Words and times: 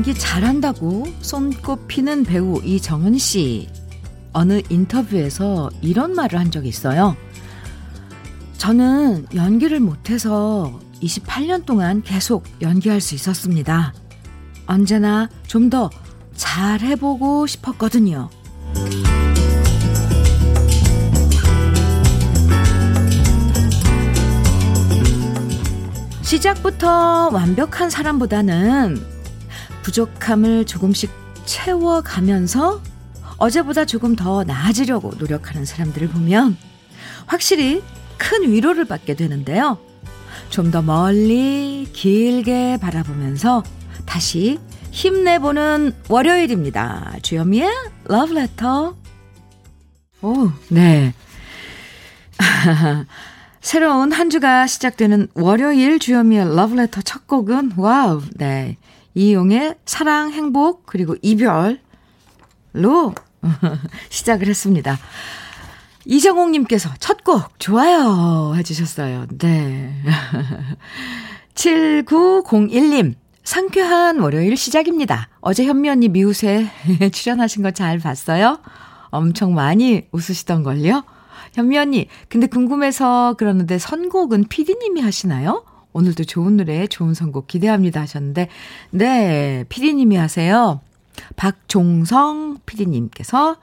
연기 0.00 0.14
잘한다고 0.14 1.04
손꼽히는 1.20 2.24
배우 2.24 2.58
이정은 2.64 3.18
씨. 3.18 3.68
어느 4.32 4.62
인터뷰에서 4.70 5.68
이런 5.82 6.14
말을 6.14 6.38
한 6.38 6.50
적이 6.50 6.70
있어요. 6.70 7.18
저는 8.56 9.26
연기를 9.34 9.78
못해서 9.78 10.80
28년 11.02 11.66
동안 11.66 12.02
계속 12.02 12.44
연기할 12.62 13.02
수 13.02 13.14
있었습니다. 13.14 13.92
언제나 14.66 15.28
좀 15.46 15.68
더 15.68 15.90
잘해보고 16.34 17.46
싶었거든요. 17.46 18.30
시작부터 26.22 27.28
완벽한 27.34 27.90
사람보다는 27.90 29.19
부족함을 29.82 30.66
조금씩 30.66 31.10
채워가면서 31.44 32.80
어제보다 33.38 33.84
조금 33.84 34.16
더 34.16 34.44
나아지려고 34.44 35.12
노력하는 35.18 35.64
사람들을 35.64 36.08
보면 36.08 36.56
확실히 37.26 37.82
큰 38.18 38.50
위로를 38.52 38.84
받게 38.84 39.14
되는데요. 39.14 39.78
좀 40.50 40.70
더 40.70 40.82
멀리 40.82 41.88
길게 41.92 42.78
바라보면서 42.80 43.62
다시 44.04 44.58
힘내보는 44.90 45.94
월요일입니다. 46.08 47.14
주현미의 47.22 47.70
러브레터. 48.04 48.96
오, 50.22 50.50
네. 50.68 51.14
새로운 53.60 54.12
한 54.12 54.30
주가 54.30 54.66
시작되는 54.66 55.28
월요일 55.34 55.98
주현미의 55.98 56.56
러브레터 56.56 57.02
첫 57.02 57.26
곡은 57.26 57.72
와우, 57.76 58.22
네. 58.34 58.76
이용의 59.14 59.76
사랑, 59.86 60.30
행복, 60.32 60.86
그리고 60.86 61.16
이별로 61.22 61.80
시작을 64.10 64.46
했습니다. 64.46 64.98
이정옥님께서 66.06 66.90
첫 66.98 67.18
곡 67.24 67.58
좋아요 67.58 68.54
해주셨어요. 68.56 69.26
네. 69.38 69.92
7901님 71.54 73.14
상쾌한 73.44 74.20
월요일 74.20 74.56
시작입니다. 74.56 75.28
어제 75.40 75.64
현미 75.64 75.88
언니 75.88 76.08
미우새 76.08 76.68
출연하신 77.12 77.62
거 77.62 77.70
잘 77.72 77.98
봤어요? 77.98 78.58
엄청 79.10 79.54
많이 79.54 80.06
웃으시던걸요? 80.12 81.04
현미 81.54 81.76
언니, 81.78 82.06
근데 82.28 82.46
궁금해서 82.46 83.34
그러는데 83.36 83.78
선곡은 83.78 84.44
피디님이 84.48 85.00
하시나요? 85.00 85.64
오늘도 85.92 86.24
좋은 86.24 86.56
노래, 86.56 86.86
좋은 86.86 87.14
선곡 87.14 87.46
기대합니다 87.46 88.00
하셨는데, 88.02 88.48
네, 88.90 89.64
피디님이 89.68 90.16
하세요. 90.16 90.80
박종성 91.36 92.58
피디님께서 92.66 93.56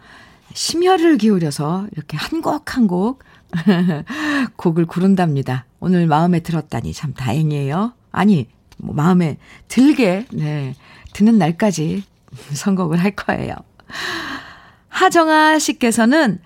심혈을 0.54 1.18
기울여서 1.18 1.88
이렇게 1.94 2.18
한 2.18 2.42
곡 2.42 2.76
한 2.76 2.88
곡 2.88 3.24
곡을 4.58 4.86
고른답니다. 4.86 5.66
오늘 5.80 6.06
마음에 6.08 6.42
들었다니 6.42 6.94
참 6.94 7.14
다행이에요. 7.14 7.94
아니, 8.12 8.48
뭐 8.78 8.94
마음에 8.94 9.38
들게, 9.68 10.26
네, 10.34 10.76
드는 11.14 11.38
날까지 11.38 12.04
선곡을 12.54 12.98
할 13.02 13.12
거예요. 13.12 13.54
하정아 14.90 15.60
씨께서는 15.60 16.40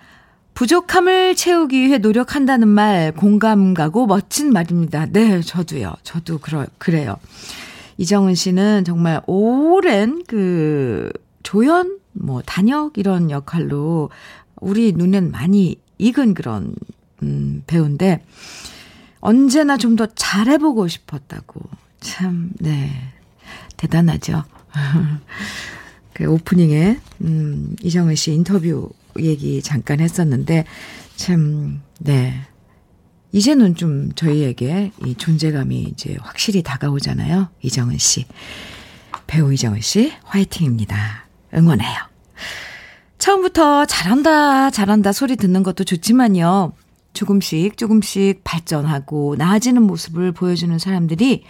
부족함을 0.54 1.34
채우기 1.34 1.80
위해 1.80 1.98
노력한다는 1.98 2.68
말 2.68 3.12
공감 3.12 3.74
가고 3.74 4.06
멋진 4.06 4.52
말입니다. 4.52 5.06
네, 5.06 5.40
저도요. 5.40 5.94
저도 6.02 6.38
그러, 6.38 6.66
그래요. 6.78 7.16
이정은 7.98 8.34
씨는 8.34 8.84
정말 8.84 9.22
오랜 9.26 10.22
그 10.26 11.10
조연, 11.42 11.98
뭐 12.12 12.42
단역 12.44 12.98
이런 12.98 13.30
역할로 13.30 14.10
우리 14.56 14.92
눈엔 14.92 15.30
많이 15.30 15.76
익은 15.98 16.34
그런 16.34 16.74
음, 17.22 17.62
배우인데 17.66 18.24
언제나 19.20 19.76
좀 19.76 19.96
더 19.96 20.06
잘해보고 20.06 20.88
싶었다고. 20.88 21.60
참, 22.00 22.50
네. 22.58 22.90
대단하죠. 23.76 24.44
그 26.14 26.26
오프닝에, 26.26 26.98
음, 27.22 27.76
이정은 27.82 28.16
씨 28.16 28.32
인터뷰 28.32 28.90
얘기 29.18 29.62
잠깐 29.62 30.00
했었는데, 30.00 30.64
참, 31.16 31.82
네. 32.00 32.34
이제는 33.32 33.74
좀 33.76 34.12
저희에게 34.14 34.92
이 35.06 35.14
존재감이 35.14 35.82
이제 35.82 36.16
확실히 36.20 36.62
다가오잖아요. 36.62 37.48
이정은 37.62 37.96
씨. 37.98 38.26
배우 39.26 39.52
이정은 39.52 39.80
씨, 39.80 40.12
화이팅입니다. 40.24 41.26
응원해요. 41.54 41.96
처음부터 43.18 43.86
잘한다, 43.86 44.70
잘한다 44.70 45.12
소리 45.12 45.36
듣는 45.36 45.62
것도 45.62 45.84
좋지만요. 45.84 46.72
조금씩, 47.14 47.76
조금씩 47.76 48.42
발전하고 48.44 49.36
나아지는 49.38 49.82
모습을 49.82 50.32
보여주는 50.32 50.76
사람들이 50.78 51.44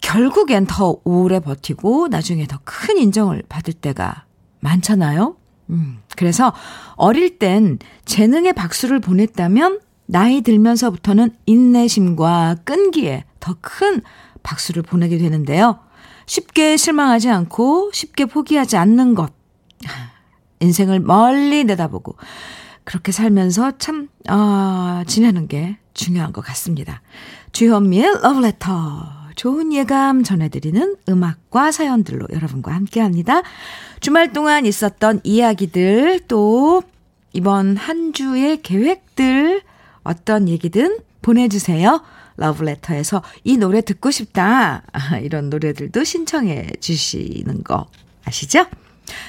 결국엔 0.00 0.66
더 0.66 0.98
오래 1.04 1.40
버티고 1.40 2.08
나중에 2.08 2.46
더 2.46 2.58
큰 2.64 2.98
인정을 2.98 3.42
받을 3.48 3.74
때가 3.74 4.24
많잖아요. 4.60 5.36
음, 5.70 5.98
그래서 6.16 6.52
어릴 6.94 7.38
땐 7.38 7.78
재능의 8.04 8.52
박수를 8.52 9.00
보냈다면 9.00 9.80
나이 10.06 10.40
들면서부터는 10.42 11.34
인내심과 11.46 12.56
끈기에 12.64 13.24
더 13.40 13.56
큰 13.60 14.02
박수를 14.42 14.82
보내게 14.82 15.18
되는데요. 15.18 15.80
쉽게 16.26 16.76
실망하지 16.76 17.30
않고 17.30 17.90
쉽게 17.92 18.26
포기하지 18.26 18.76
않는 18.76 19.14
것. 19.14 19.32
인생을 20.60 21.00
멀리 21.00 21.64
내다보고 21.64 22.16
그렇게 22.84 23.10
살면서 23.12 23.78
참, 23.78 24.08
아, 24.28 25.04
지내는 25.06 25.48
게 25.48 25.78
중요한 25.94 26.32
것 26.32 26.42
같습니다. 26.42 27.02
주현미의 27.52 28.20
러브레터. 28.22 29.15
좋은 29.36 29.72
예감 29.72 30.24
전해드리는 30.24 30.96
음악과 31.08 31.70
사연들로 31.70 32.26
여러분과 32.32 32.72
함께 32.72 33.00
합니다. 33.00 33.42
주말 34.00 34.32
동안 34.32 34.66
있었던 34.66 35.20
이야기들, 35.22 36.20
또 36.26 36.82
이번 37.32 37.76
한 37.76 38.12
주의 38.12 38.60
계획들, 38.60 39.62
어떤 40.02 40.48
얘기든 40.48 40.98
보내주세요. 41.22 42.02
러브레터에서 42.36 43.22
이 43.44 43.56
노래 43.56 43.80
듣고 43.80 44.10
싶다. 44.10 44.82
이런 45.22 45.50
노래들도 45.50 46.02
신청해 46.02 46.72
주시는 46.80 47.62
거 47.62 47.86
아시죠? 48.24 48.66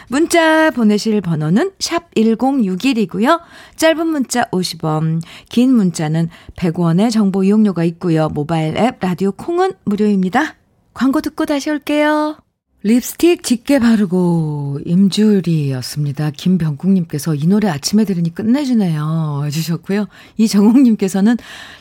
문자 0.08 0.72
보내실 0.72 1.22
번호는 1.22 1.72
샵 1.80 2.14
1061이고요. 2.16 3.42
짧은 3.76 4.08
문자 4.08 4.44
50원, 4.52 5.22
긴 5.50 5.74
문자는 5.74 6.30
100원의 6.56 7.12
정보 7.12 7.44
이용료가 7.44 7.84
있고요. 7.84 8.30
모바일 8.30 8.78
앱 8.78 8.98
라디오 9.00 9.32
콩은 9.32 9.74
무료입니다. 9.86 10.56
광고 10.94 11.22
듣고 11.22 11.46
다시 11.46 11.70
올게요. 11.70 12.38
립스틱 12.84 13.44
짙게 13.44 13.80
바르고 13.80 14.80
임주리였습니다. 14.86 16.32
김병국님께서 16.32 17.36
이 17.36 17.48
노래 17.48 17.68
아침에 17.70 18.06
들으니 18.06 18.34
끝내주네요. 18.34 19.42
해주셨고요. 19.46 20.08
이정옥님께서는 20.38 21.38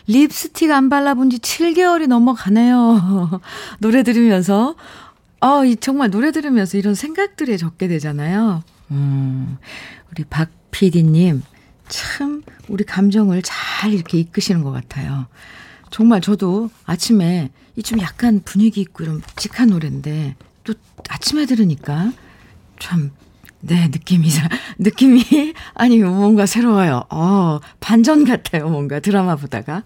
립스틱 0.08 0.70
안 0.72 0.88
발라본 0.88 1.31
지 1.31 1.38
7개월이 1.38 2.08
넘어가네요. 2.08 3.40
노래 3.78 4.02
들으면서 4.02 4.75
아, 5.40 5.62
이 5.64 5.76
정말 5.76 6.10
노래 6.10 6.32
들으면서 6.32 6.78
이런 6.78 6.94
생각들이 6.94 7.58
적게 7.58 7.88
되잖아요. 7.88 8.62
음, 8.90 9.58
우리 10.10 10.24
박 10.24 10.50
PD님, 10.70 11.42
참, 11.88 12.42
우리 12.68 12.84
감정을 12.84 13.42
잘 13.42 13.92
이렇게 13.92 14.18
이끄시는 14.18 14.62
것 14.62 14.70
같아요. 14.72 15.26
정말 15.90 16.20
저도 16.20 16.70
아침에 16.84 17.50
이 17.76 17.82
좀 17.82 18.00
약간 18.00 18.40
분위기 18.44 18.80
있고 18.80 19.04
이런 19.04 19.16
묵직한 19.16 19.68
노래인데, 19.68 20.34
또 20.64 20.72
아침에 21.10 21.44
들으니까 21.46 22.12
참, 22.78 23.10
네, 23.60 23.88
느낌이, 23.88 24.28
느낌이, 24.78 25.22
아니, 25.74 25.98
뭔가 25.98 26.46
새로워요. 26.46 27.04
어, 27.10 27.60
반전 27.80 28.24
같아요, 28.24 28.68
뭔가 28.70 29.00
드라마 29.00 29.36
보다가. 29.36 29.82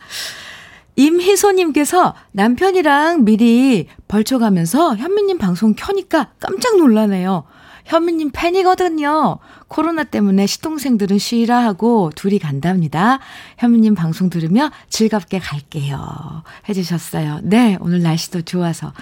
임희소님께서 1.00 2.14
남편이랑 2.32 3.24
미리 3.24 3.86
벌쳐가면서 4.06 4.96
현미님 4.96 5.38
방송 5.38 5.74
켜니까 5.74 6.32
깜짝 6.38 6.76
놀라네요. 6.76 7.44
현미님 7.86 8.30
팬이거든요. 8.32 9.38
코로나 9.68 10.04
때문에 10.04 10.46
시동생들은 10.46 11.18
쉬라 11.18 11.64
하고 11.64 12.10
둘이 12.14 12.38
간답니다. 12.38 13.18
현미님 13.56 13.94
방송 13.94 14.28
들으며 14.28 14.70
즐겁게 14.90 15.38
갈게요. 15.38 16.42
해주셨어요. 16.68 17.40
네, 17.44 17.78
오늘 17.80 18.02
날씨도 18.02 18.42
좋아서. 18.42 18.92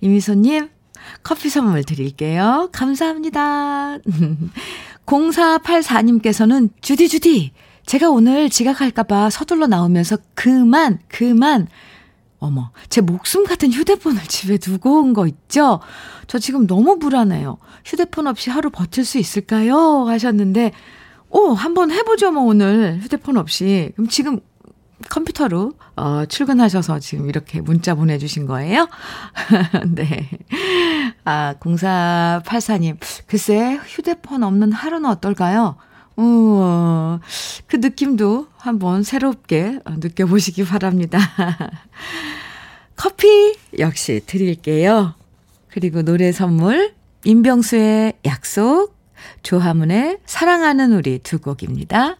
임희소님, 0.00 0.68
커피 1.24 1.50
선물 1.50 1.82
드릴게요. 1.82 2.68
감사합니다. 2.72 3.98
0484님께서는 5.06 6.70
주디, 6.80 7.08
주디, 7.08 7.52
제가 7.88 8.10
오늘 8.10 8.50
지각할까봐 8.50 9.30
서둘러 9.30 9.66
나오면서 9.66 10.18
그만, 10.34 10.98
그만, 11.08 11.68
어머, 12.38 12.70
제 12.90 13.00
목숨 13.00 13.46
같은 13.46 13.72
휴대폰을 13.72 14.22
집에 14.28 14.58
두고 14.58 15.00
온 15.00 15.14
거 15.14 15.26
있죠? 15.26 15.80
저 16.26 16.38
지금 16.38 16.66
너무 16.66 16.98
불안해요. 16.98 17.56
휴대폰 17.86 18.26
없이 18.26 18.50
하루 18.50 18.68
버틸 18.68 19.06
수 19.06 19.16
있을까요? 19.16 20.04
하셨는데, 20.06 20.72
오, 21.30 21.52
한번 21.54 21.90
해보죠, 21.90 22.30
뭐, 22.30 22.42
오늘. 22.42 22.98
휴대폰 23.00 23.38
없이. 23.38 23.92
그럼 23.96 24.08
지금 24.08 24.40
컴퓨터로, 25.08 25.72
어, 25.96 26.26
출근하셔서 26.26 26.98
지금 26.98 27.30
이렇게 27.30 27.62
문자 27.62 27.94
보내주신 27.94 28.44
거예요? 28.44 28.86
네. 29.94 30.28
아, 31.24 31.54
0484님. 31.60 32.98
글쎄, 33.26 33.80
휴대폰 33.86 34.42
없는 34.42 34.72
하루는 34.72 35.08
어떨까요? 35.08 35.76
어, 36.20 37.20
그 37.68 37.76
느낌도 37.76 38.48
한번 38.56 39.04
새롭게 39.04 39.78
느껴보시기 39.86 40.64
바랍니다. 40.64 41.18
커피 42.96 43.54
역시 43.78 44.20
드릴게요. 44.26 45.14
그리고 45.70 46.02
노래 46.02 46.32
선물, 46.32 46.92
임병수의 47.24 48.14
약속, 48.26 48.96
조하문의 49.44 50.18
사랑하는 50.26 50.92
우리 50.92 51.20
두 51.20 51.38
곡입니다. 51.38 52.16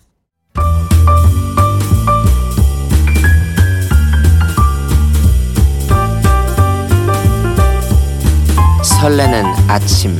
설레는 9.00 9.45
아침 9.69 10.17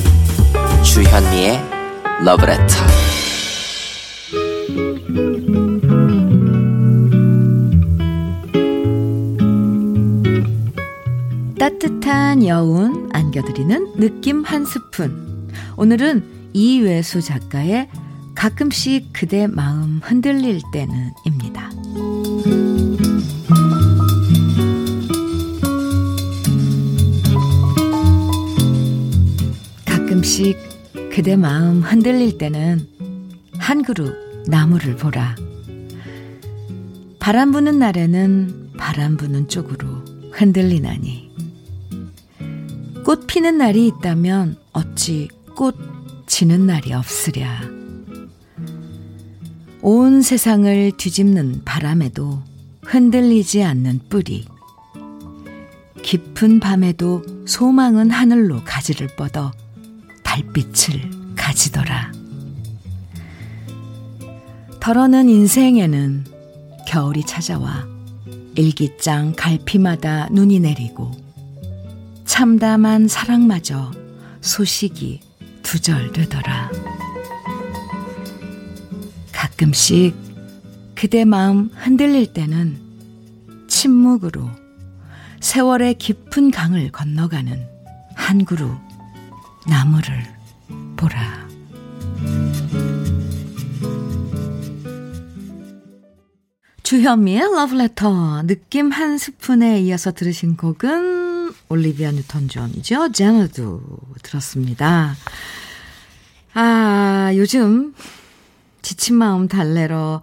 주현미의 0.83 1.59
러브레터 2.25 3.08
따뜻한 11.59 12.47
여운 12.47 13.09
안겨드리는 13.11 13.97
느낌 13.97 14.43
한 14.45 14.63
스푼. 14.63 15.49
오늘은 15.75 16.23
이외수 16.53 17.21
작가의 17.21 17.89
가끔씩 18.33 19.09
그대 19.11 19.45
마음 19.45 19.99
흔들릴 20.01 20.61
때는 20.71 21.11
입니다. 21.25 21.69
가끔씩 29.85 30.57
그대 31.13 31.35
마음 31.35 31.81
흔들릴 31.81 32.37
때는 32.37 32.87
한 33.57 33.83
그루 33.83 34.13
나무를 34.47 34.95
보라. 34.95 35.35
바람 37.19 37.51
부는 37.51 37.79
날에는 37.79 38.69
바람 38.77 39.17
부는 39.17 39.49
쪽으로 39.49 39.89
흔들리나니. 40.31 41.28
꽃 43.09 43.25
피는 43.25 43.57
날이 43.57 43.87
있다면 43.87 44.55
어찌 44.71 45.29
꽃 45.55 45.75
지는 46.27 46.67
날이 46.67 46.93
없으랴. 46.93 47.61
온 49.81 50.21
세상을 50.21 50.91
뒤집는 50.95 51.63
바람에도 51.65 52.43
흔들리지 52.83 53.63
않는 53.63 54.01
뿌리. 54.09 54.45
깊은 56.03 56.59
밤에도 56.59 57.23
소망은 57.47 58.11
하늘로 58.11 58.61
가지를 58.63 59.07
뻗어 59.17 59.51
달빛을 60.21 61.33
가지더라. 61.35 62.11
덜어는 64.79 65.29
인생에는 65.29 66.25
겨울이 66.87 67.23
찾아와 67.23 67.87
일기장 68.53 69.33
갈피마다 69.35 70.29
눈이 70.29 70.59
내리고 70.59 71.28
참담한 72.39 73.09
사랑마저 73.09 73.91
소식이 74.39 75.19
두절되더라. 75.61 76.71
가끔씩 79.33 80.15
그대 80.95 81.25
마음 81.25 81.69
흔들릴 81.73 82.31
때는 82.31 82.79
침묵으로 83.67 84.49
세월의 85.41 85.95
깊은 85.95 86.51
강을 86.51 86.93
건너가는 86.93 87.67
한 88.15 88.45
그루 88.45 88.71
나무를 89.67 90.23
보라. 90.95 91.49
주현미의 96.83 97.41
러브레터 97.41 98.43
느낌 98.43 98.91
한 98.91 99.17
스푼에 99.17 99.81
이어서 99.81 100.13
들으신 100.13 100.55
곡은 100.55 101.18
올리비아 101.69 102.11
뉴턴 102.11 102.47
존이죠. 102.47 103.11
Xanadu 103.11 103.79
들었습니다. 104.23 105.15
아, 106.55 107.31
요즘 107.35 107.93
지친 108.81 109.15
마음 109.15 109.47
달래러 109.47 110.21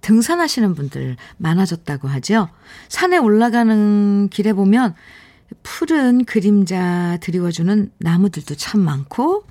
등산하시는 0.00 0.74
분들 0.74 1.16
많아졌다고 1.36 2.08
하죠. 2.08 2.48
산에 2.88 3.18
올라가는 3.18 4.28
길에 4.30 4.52
보면 4.52 4.94
푸른 5.62 6.24
그림자 6.24 7.18
드리워주는 7.20 7.92
나무들도 7.98 8.56
참 8.56 8.80
많고 8.80 9.44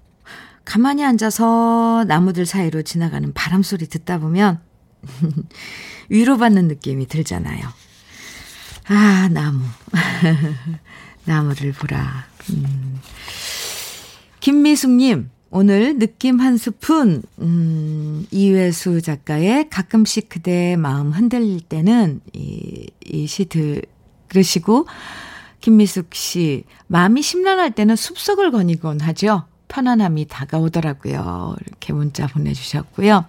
가만히 0.65 1.05
앉아서 1.05 2.03
나무들 2.07 2.45
사이로 2.45 2.81
지나가는 2.81 3.31
바람 3.33 3.63
소리 3.63 3.87
듣다 3.87 4.17
보면 4.17 4.59
위로받는 6.09 6.67
느낌이 6.67 7.07
들잖아요. 7.07 7.65
아, 8.87 9.29
나무. 9.31 9.63
나무를 11.33 11.73
보라. 11.73 12.25
음. 12.49 12.99
김미숙님, 14.39 15.29
오늘 15.51 15.99
느낌 15.99 16.39
한 16.39 16.57
스푼, 16.57 17.21
음, 17.39 18.25
이회수 18.31 19.01
작가의 19.01 19.69
가끔씩 19.69 20.29
그대 20.29 20.75
마음 20.75 21.11
흔들릴 21.11 21.61
때는 21.61 22.21
이, 22.33 22.87
이 23.05 23.27
시 23.27 23.45
들으시고, 23.45 24.87
김미숙 25.61 26.15
씨, 26.15 26.63
마음이 26.87 27.21
심란할 27.21 27.71
때는 27.71 27.95
숲속을 27.95 28.49
거니곤 28.51 28.99
하죠. 29.01 29.43
편안함이 29.67 30.25
다가오더라고요. 30.29 31.55
이렇게 31.67 31.93
문자 31.93 32.25
보내주셨고요. 32.25 33.25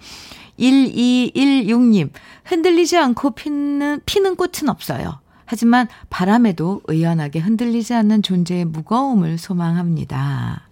1216님, 0.59 2.11
흔들리지 2.45 2.97
않고 2.97 3.33
피는, 3.33 4.01
피는 4.07 4.37
꽃은 4.37 4.69
없어요. 4.71 5.21
하지만 5.51 5.89
바람에도 6.11 6.81
의연하게 6.87 7.41
흔들리지 7.41 7.93
않는 7.93 8.23
존재의 8.23 8.67
무거움을 8.67 9.37
소망합니다. 9.37 10.63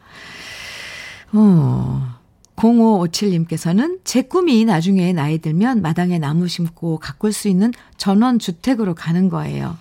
어, 1.32 2.14
0557님께서는 2.54 3.99
제 4.04 4.23
꿈이 4.23 4.64
나중에 4.64 5.12
나이 5.12 5.38
들면 5.38 5.82
마당에 5.82 6.20
나무 6.20 6.47
심고 6.47 7.00
가꿀 7.00 7.32
수 7.32 7.49
있는 7.49 7.73
전원주택으로 7.97 8.94
가는 8.94 9.28
거예요. 9.28 9.76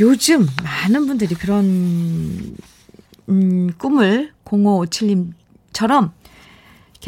요즘 0.00 0.44
많은 0.64 1.06
분들이 1.06 1.36
그런, 1.36 2.56
음, 3.28 3.70
꿈을 3.78 4.32
0557님처럼 4.46 6.10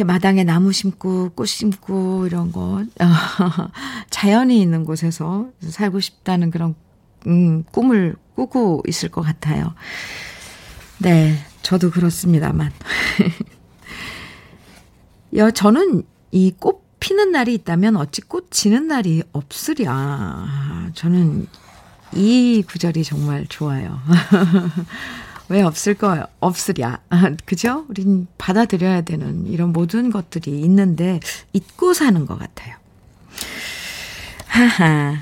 이렇게 0.01 0.05
마당에 0.11 0.45
나무 0.45 0.73
심고 0.73 1.33
꽃 1.35 1.45
심고 1.45 2.27
이런 2.27 2.53
거 2.53 2.83
자연이 4.09 4.63
있는 4.63 4.87
곳에서 4.87 5.49
살고 5.61 6.01
싶다는 6.01 6.51
그런 6.51 6.75
음, 7.27 7.65
꿈을 7.71 8.17
꾸고 8.35 8.83
있을 8.89 9.11
것 9.11 9.21
같아요. 9.21 9.75
네, 11.01 11.37
저도 11.61 11.91
그렇습니다만. 11.91 12.73
여 15.37 15.51
저는 15.51 16.03
이 16.33 16.53
꽃 16.59 16.81
피는 17.01 17.33
날이 17.33 17.53
있다면 17.55 17.97
어찌 17.97 18.23
꽃 18.23 18.51
지는 18.51 18.89
날이 18.89 19.23
없으랴. 19.33 20.93
저는 20.95 21.47
이 22.15 22.63
구절이 22.67 23.05
정말 23.05 23.47
좋아요. 23.49 24.01
왜 25.51 25.63
없을 25.63 25.95
거예요? 25.95 26.25
없으랴. 26.39 27.01
그죠? 27.45 27.85
우린 27.89 28.29
받아들여야 28.39 29.03
되는 29.03 29.47
이런 29.47 29.73
모든 29.73 30.11
것들이 30.11 30.61
있는데 30.61 31.19
잊고 31.53 31.93
사는 31.93 32.25
것 32.25 32.39
같아요. 32.39 32.77
하하. 34.47 35.17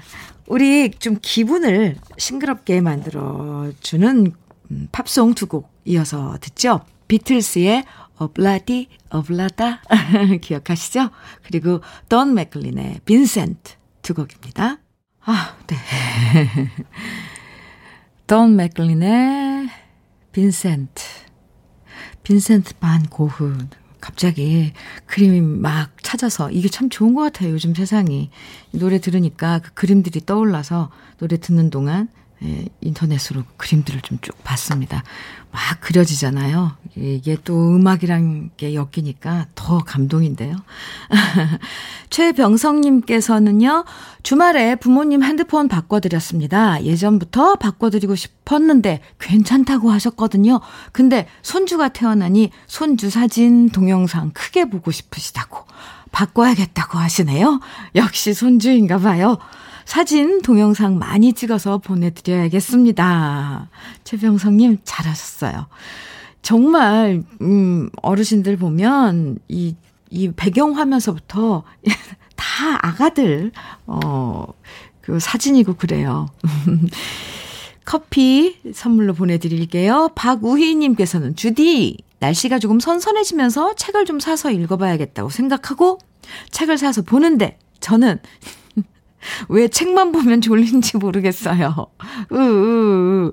우리 0.47 0.91
좀 0.91 1.17
기분을 1.21 1.97
싱그럽게 2.17 2.81
만들어주는 2.81 4.33
음, 4.71 4.89
팝송 4.93 5.35
두 5.35 5.47
곡 5.47 5.71
이어서 5.87 6.37
듣죠? 6.43 6.83
비틀스의 7.09 7.85
Ob-La-Di, 8.19 8.89
Ob-La-Da. 9.09 9.81
기억하시죠? 10.43 11.09
그리고 11.47 11.81
돈 12.11 12.35
맥클린의 12.35 13.01
빈센트 13.07 13.75
두 14.03 14.13
곡입니다. 14.13 14.77
아, 15.25 15.57
네. 15.67 15.77
돈 18.27 18.57
맥클린의 18.57 19.71
빈센트. 20.33 21.03
빈센트 22.23 22.75
반 22.79 23.03
고흐. 23.05 23.57
갑자기 24.01 24.73
그림 25.07 25.61
막 25.61 25.91
찾아서 26.03 26.51
이게 26.51 26.69
참 26.69 26.89
좋은 26.89 27.15
것 27.15 27.23
같아요. 27.23 27.51
요즘 27.51 27.75
세상이. 27.75 28.31
노래 28.71 29.01
들으니까 29.01 29.59
그 29.59 29.73
그림들이 29.75 30.25
떠올라서 30.25 30.91
노래 31.19 31.37
듣는 31.39 31.71
동안 31.71 32.09
예, 32.45 32.67
인터넷으로 32.81 33.43
그림들을 33.57 34.01
좀 34.03 34.19
쭉 34.21 34.37
봤습니다. 34.45 35.03
막 35.51 35.81
그려지잖아요. 35.81 36.73
이게 36.97 37.37
또 37.45 37.77
음악이란 37.77 38.51
게 38.57 38.75
엮이니까 38.75 39.47
더 39.55 39.79
감동인데요. 39.79 40.57
최병성님께서는요, 42.11 43.85
주말에 44.23 44.75
부모님 44.77 45.23
핸드폰 45.23 45.69
바꿔드렸습니다. 45.69 46.85
예전부터 46.85 47.57
바꿔드리고 47.57 48.15
싶었는데 48.15 49.01
괜찮다고 49.19 49.91
하셨거든요. 49.91 50.61
근데 50.93 51.27
손주가 51.43 51.89
태어나니 51.89 52.51
손주 52.67 53.09
사진, 53.11 53.71
동영상 53.71 54.31
크게 54.33 54.67
보고 54.67 54.91
싶으시다고 54.91 55.65
바꿔야겠다고 56.13 56.99
하시네요. 56.99 57.61
역시 57.95 58.35
손주인가 58.35 58.99
봐요. 58.99 59.39
사진, 59.89 60.43
동영상 60.43 60.99
많이 60.99 61.33
찍어서 61.33 61.79
보내드려야겠습니다. 61.79 63.71
최병성님, 64.05 64.81
잘하셨어요. 64.85 65.67
정말, 66.43 67.23
음, 67.41 67.89
어르신들 68.03 68.59
보면, 68.59 69.39
이, 69.49 69.77
이 70.11 70.31
배경 70.37 70.77
화면서부터 70.77 71.65
다 72.37 72.87
아가들, 72.87 73.51
어, 73.87 74.45
그 75.01 75.19
사진이고 75.19 75.77
그래요. 75.77 76.29
커피 77.87 78.59
선물로 78.75 79.15
보내드릴게요. 79.15 80.11
박우희님께서는, 80.15 81.35
주디, 81.35 81.97
날씨가 82.19 82.59
조금 82.59 82.79
선선해지면서 82.79 83.75
책을 83.77 84.05
좀 84.05 84.21
사서 84.21 84.51
읽어봐야겠다고 84.51 85.31
생각하고, 85.31 85.99
책을 86.51 86.77
사서 86.77 87.01
보는데, 87.01 87.59
저는 87.81 88.21
왜 89.49 89.69
책만 89.69 90.13
보면 90.13 90.41
졸린지 90.41 90.97
모르겠어요. 90.99 91.87
으, 92.33 93.33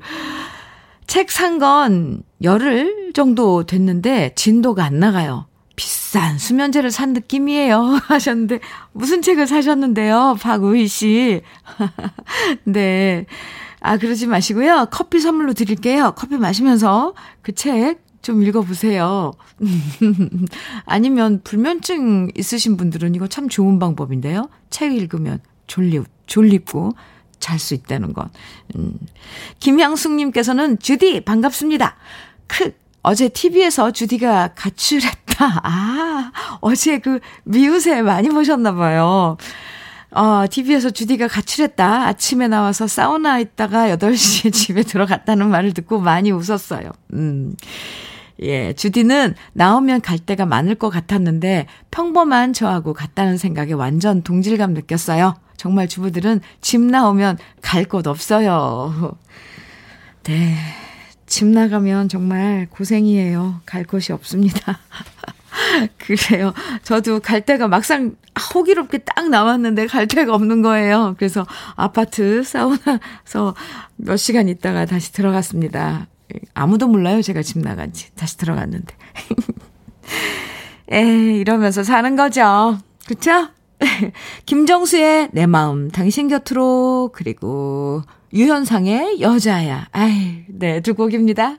책 1.07 1.29
산 1.31 1.59
건 1.59 2.23
열흘 2.41 3.11
정도 3.13 3.63
됐는데 3.65 4.33
진도가 4.35 4.83
안 4.83 4.99
나가요. 4.99 5.47
비싼 5.75 6.37
수면제를 6.37 6.89
산 6.91 7.13
느낌이에요. 7.13 7.99
하셨는데, 8.07 8.59
무슨 8.93 9.21
책을 9.21 9.45
사셨는데요? 9.47 10.37
박우희 10.41 10.87
씨. 10.87 11.41
네. 12.63 13.25
아, 13.81 13.97
그러지 13.97 14.25
마시고요. 14.27 14.87
커피 14.89 15.19
선물로 15.19 15.53
드릴게요. 15.53 16.13
커피 16.15 16.37
마시면서 16.37 17.13
그 17.41 17.51
책 17.53 18.05
좀 18.25 18.41
읽어보세요. 18.41 19.33
아니면 20.85 21.41
불면증 21.43 22.31
있으신 22.35 22.75
분들은 22.75 23.13
이거 23.13 23.27
참 23.27 23.47
좋은 23.47 23.77
방법인데요. 23.77 24.49
책 24.71 24.93
읽으면 24.93 25.39
졸리, 25.67 26.01
졸립고 26.27 26.93
잘 27.39 27.59
수 27.59 27.73
있다는 27.73 28.13
것. 28.13 28.29
음. 28.75 28.93
김향숙님께서는 29.59 30.79
주디 30.79 31.21
반갑습니다. 31.21 31.95
크 32.47 32.73
어제 33.01 33.29
TV에서 33.29 33.91
주디가 33.91 34.53
가출했다. 34.55 35.61
아 35.63 36.31
어제 36.61 36.97
그 36.99 37.19
미우새 37.43 38.01
많이 38.01 38.29
보셨나 38.29 38.73
봐요. 38.73 39.37
어, 40.11 40.45
TV에서 40.49 40.89
주디가 40.89 41.27
가출했다. 41.27 42.07
아침에 42.07 42.47
나와서 42.47 42.87
사우나 42.87 43.37
있다가 43.39 43.89
8시에 43.89 44.51
집에 44.53 44.83
들어갔다는 44.83 45.49
말을 45.49 45.73
듣고 45.73 45.99
많이 45.99 46.31
웃었어요. 46.31 46.89
음. 47.13 47.55
예, 48.41 48.73
주디는 48.73 49.35
나오면 49.53 50.01
갈 50.01 50.17
데가 50.19 50.45
많을 50.45 50.75
것 50.75 50.89
같았는데 50.89 51.67
평범한 51.91 52.53
저하고 52.53 52.93
같다는 52.93 53.37
생각에 53.37 53.73
완전 53.73 54.23
동질감 54.23 54.73
느꼈어요. 54.73 55.35
정말 55.57 55.87
주부들은 55.87 56.41
집 56.61 56.81
나오면 56.81 57.37
갈 57.61 57.85
곳 57.85 58.07
없어요. 58.07 59.17
네. 60.23 60.55
집 61.27 61.47
나가면 61.47 62.09
정말 62.09 62.67
고생이에요. 62.69 63.61
갈 63.65 63.83
곳이 63.83 64.13
없습니다. 64.13 64.79
그래요. 65.97 66.53
저도 66.83 67.19
갈 67.19 67.41
데가 67.45 67.67
막상 67.67 68.15
호기롭게 68.53 68.99
딱 68.99 69.29
나왔는데 69.29 69.87
갈 69.87 70.07
데가 70.07 70.33
없는 70.35 70.61
거예요. 70.61 71.15
그래서 71.17 71.45
아파트 71.75 72.43
사우나서 72.43 73.55
몇 73.95 74.17
시간 74.17 74.47
있다가 74.49 74.85
다시 74.85 75.11
들어갔습니다. 75.13 76.07
아무도 76.53 76.87
몰라요. 76.87 77.21
제가 77.21 77.41
집 77.41 77.59
나간지. 77.59 78.09
다시 78.15 78.37
들어갔는데. 78.37 78.95
에, 80.91 81.37
이러면서 81.37 81.83
사는 81.83 82.15
거죠. 82.15 82.77
그쵸? 83.07 83.49
김정수의 84.45 85.29
내 85.31 85.45
마음 85.45 85.89
당신 85.89 86.27
곁으로 86.27 87.11
그리고 87.13 88.01
유현상의 88.33 89.21
여자야. 89.21 89.87
아이, 89.91 90.43
네, 90.47 90.81
두 90.81 90.93
곡입니다. 90.93 91.57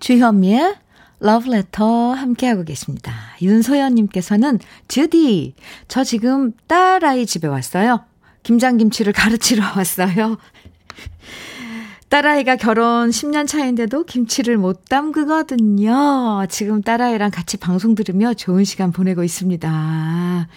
주현미의 0.00 0.76
러브레터 1.20 2.12
함께하고 2.12 2.64
계십니다. 2.64 3.14
윤소연님께서는 3.40 4.58
주디, 4.88 5.54
저 5.88 6.04
지금 6.04 6.52
딸아이 6.66 7.26
집에 7.26 7.48
왔어요. 7.48 8.04
김장김치를 8.42 9.12
가르치러 9.12 9.64
왔어요. 9.76 10.36
딸아이가 12.10 12.56
결혼 12.56 13.10
10년 13.10 13.48
차인데도 13.48 14.04
김치를 14.04 14.56
못 14.56 14.84
담그거든요. 14.88 16.46
지금 16.48 16.82
딸아이랑 16.82 17.30
같이 17.30 17.56
방송 17.56 17.94
들으며 17.94 18.34
좋은 18.34 18.64
시간 18.64 18.92
보내고 18.92 19.24
있습니다. 19.24 20.48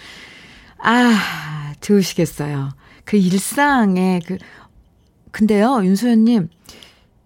아, 0.79 1.73
좋으시겠어요. 1.81 2.69
그 3.05 3.17
일상에 3.17 4.19
그, 4.25 4.37
근데요, 5.31 5.81
윤소연 5.83 6.23
님, 6.25 6.49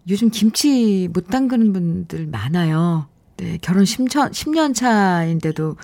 요즘 0.09 0.29
김치 0.29 1.07
못 1.13 1.27
담그는 1.27 1.73
분들 1.73 2.27
많아요. 2.27 3.07
네, 3.37 3.57
결혼 3.61 3.83
10년, 3.83 4.31
10년 4.31 4.75
차인데도 4.75 5.77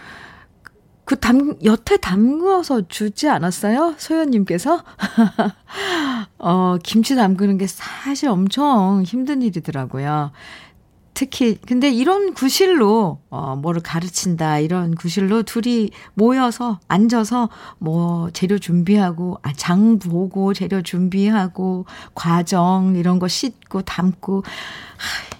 그 1.05 1.17
담, 1.17 1.55
여태 1.63 1.95
담그어서 1.97 2.87
주지 2.89 3.29
않았어요? 3.29 3.95
소연님께서? 3.97 4.83
어, 6.37 6.77
김치 6.83 7.15
담그는 7.15 7.57
게 7.57 7.65
사실 7.65 8.27
엄청 8.27 9.03
힘든 9.03 9.41
일이더라고요. 9.41 10.31
특히 11.17 11.57
근데 11.65 11.89
이런 11.89 12.35
구실로 12.35 13.19
어 13.31 13.55
뭐를 13.55 13.81
가르친다 13.81 14.59
이런 14.59 14.93
구실로 14.93 15.41
둘이 15.41 15.89
모여서 16.13 16.79
앉아서 16.87 17.49
뭐 17.79 18.29
재료 18.33 18.59
준비하고 18.59 19.39
아, 19.41 19.51
장 19.53 19.97
보고 19.97 20.53
재료 20.53 20.83
준비하고 20.83 21.87
과정 22.13 22.95
이런 22.95 23.17
거 23.17 23.27
씻고 23.27 23.81
담고 23.81 24.43
하, 24.45 25.35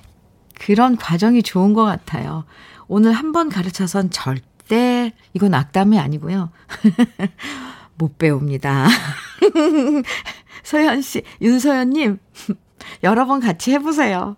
그런 0.60 0.98
과정이 0.98 1.44
좋은 1.44 1.74
것 1.74 1.84
같아요. 1.86 2.46
오늘 2.88 3.12
한 3.12 3.32
번 3.32 3.48
가르쳐선 3.50 4.10
절대 4.10 5.14
이건 5.36 5.54
악담이 5.54 6.00
아니고요. 6.00 6.50
못 8.00 8.18
배웁니다. 8.18 8.88
서현 10.64 11.04
씨, 11.04 11.22
윤서연 11.40 11.92
님 11.92 12.18
여러 13.04 13.28
번 13.28 13.40
같이 13.40 13.72
해 13.74 13.78
보세요. 13.78 14.38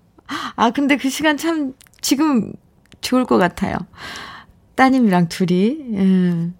아, 0.56 0.72
근데 0.72 0.98
그 0.98 1.10
시간 1.10 1.38
참 1.38 1.74
지금 2.02 2.54
좋을 3.02 3.26
것 3.26 3.38
같아요. 3.38 3.76
따님이랑 4.76 5.30
둘이. 5.30 5.78
음. 5.94 6.56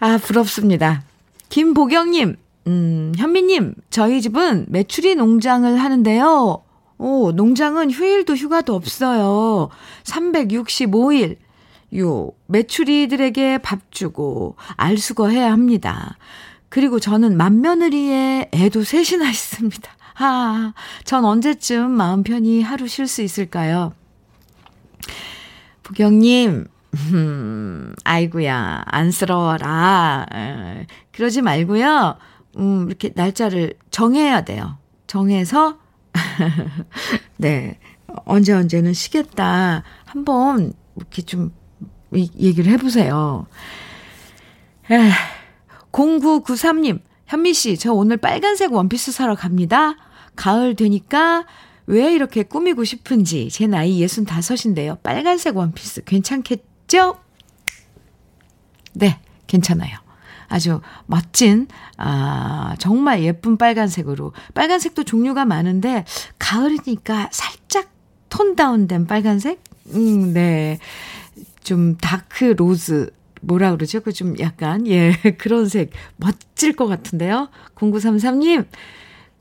아, 0.00 0.18
부럽습니다. 0.18 1.02
김보경님, 1.48 2.36
음, 2.66 3.12
현미님, 3.16 3.74
저희 3.90 4.20
집은 4.22 4.66
메추리 4.68 5.14
농장을 5.16 5.76
하는데요. 5.78 6.62
오, 6.98 7.32
농장은 7.32 7.90
휴일도 7.90 8.34
휴가도 8.34 8.74
없어요. 8.74 9.68
365일. 10.04 11.36
요, 11.98 12.30
메추리들에게 12.46 13.58
밥 13.58 13.90
주고, 13.90 14.56
알수거 14.76 15.28
해야 15.28 15.52
합니다. 15.52 16.16
그리고 16.68 16.98
저는 16.98 17.36
맏며느리의 17.36 18.48
애도 18.54 18.82
셋이나 18.82 19.28
있습니다. 19.28 19.90
아, 20.24 20.72
전 21.02 21.24
언제쯤 21.24 21.90
마음 21.90 22.22
편히 22.22 22.62
하루 22.62 22.86
쉴 22.86 23.08
수 23.08 23.22
있을까요? 23.22 23.92
부경님, 25.82 26.68
음, 26.94 27.94
아이구야, 28.04 28.84
안쓰러워라. 28.86 30.26
에, 30.32 30.86
그러지 31.10 31.42
말고요. 31.42 32.18
음, 32.58 32.86
이렇게 32.86 33.10
날짜를 33.16 33.74
정해야 33.90 34.42
돼요. 34.42 34.78
정해서, 35.08 35.78
네, 37.36 37.80
언제 38.24 38.52
언제는 38.52 38.92
쉬겠다. 38.92 39.82
한번 40.04 40.72
이렇게 40.94 41.22
좀 41.22 41.50
얘기를 42.14 42.70
해보세요. 42.70 43.46
에, 44.88 45.10
0993님, 45.90 47.00
현미 47.26 47.54
씨, 47.54 47.76
저 47.76 47.92
오늘 47.92 48.18
빨간색 48.18 48.72
원피스 48.72 49.10
사러 49.10 49.34
갑니다. 49.34 49.96
가을 50.36 50.74
되니까 50.74 51.46
왜 51.86 52.12
이렇게 52.14 52.42
꾸미고 52.42 52.84
싶은지 52.84 53.48
제 53.50 53.66
나이 53.66 54.00
65인데요. 54.04 55.02
빨간색 55.02 55.56
원피스 55.56 56.04
괜찮겠죠? 56.04 57.18
네, 58.94 59.18
괜찮아요. 59.46 59.96
아주 60.48 60.80
멋진, 61.06 61.66
아, 61.96 62.74
정말 62.78 63.22
예쁜 63.22 63.56
빨간색으로. 63.56 64.32
빨간색도 64.54 65.04
종류가 65.04 65.46
많은데, 65.46 66.04
가을이니까 66.38 67.30
살짝 67.32 67.90
tone 68.28 68.54
down된 68.54 69.06
빨간색? 69.06 69.62
음, 69.94 70.34
네. 70.34 70.78
좀 71.64 71.96
dark 71.96 72.54
rose. 72.58 73.10
뭐라 73.40 73.70
그러죠? 73.74 74.00
그 74.00 74.12
좀 74.12 74.38
약간, 74.40 74.86
예, 74.86 75.12
그런 75.38 75.68
색. 75.68 75.90
멋질 76.16 76.76
것 76.76 76.86
같은데요? 76.86 77.48
0933님, 77.76 78.66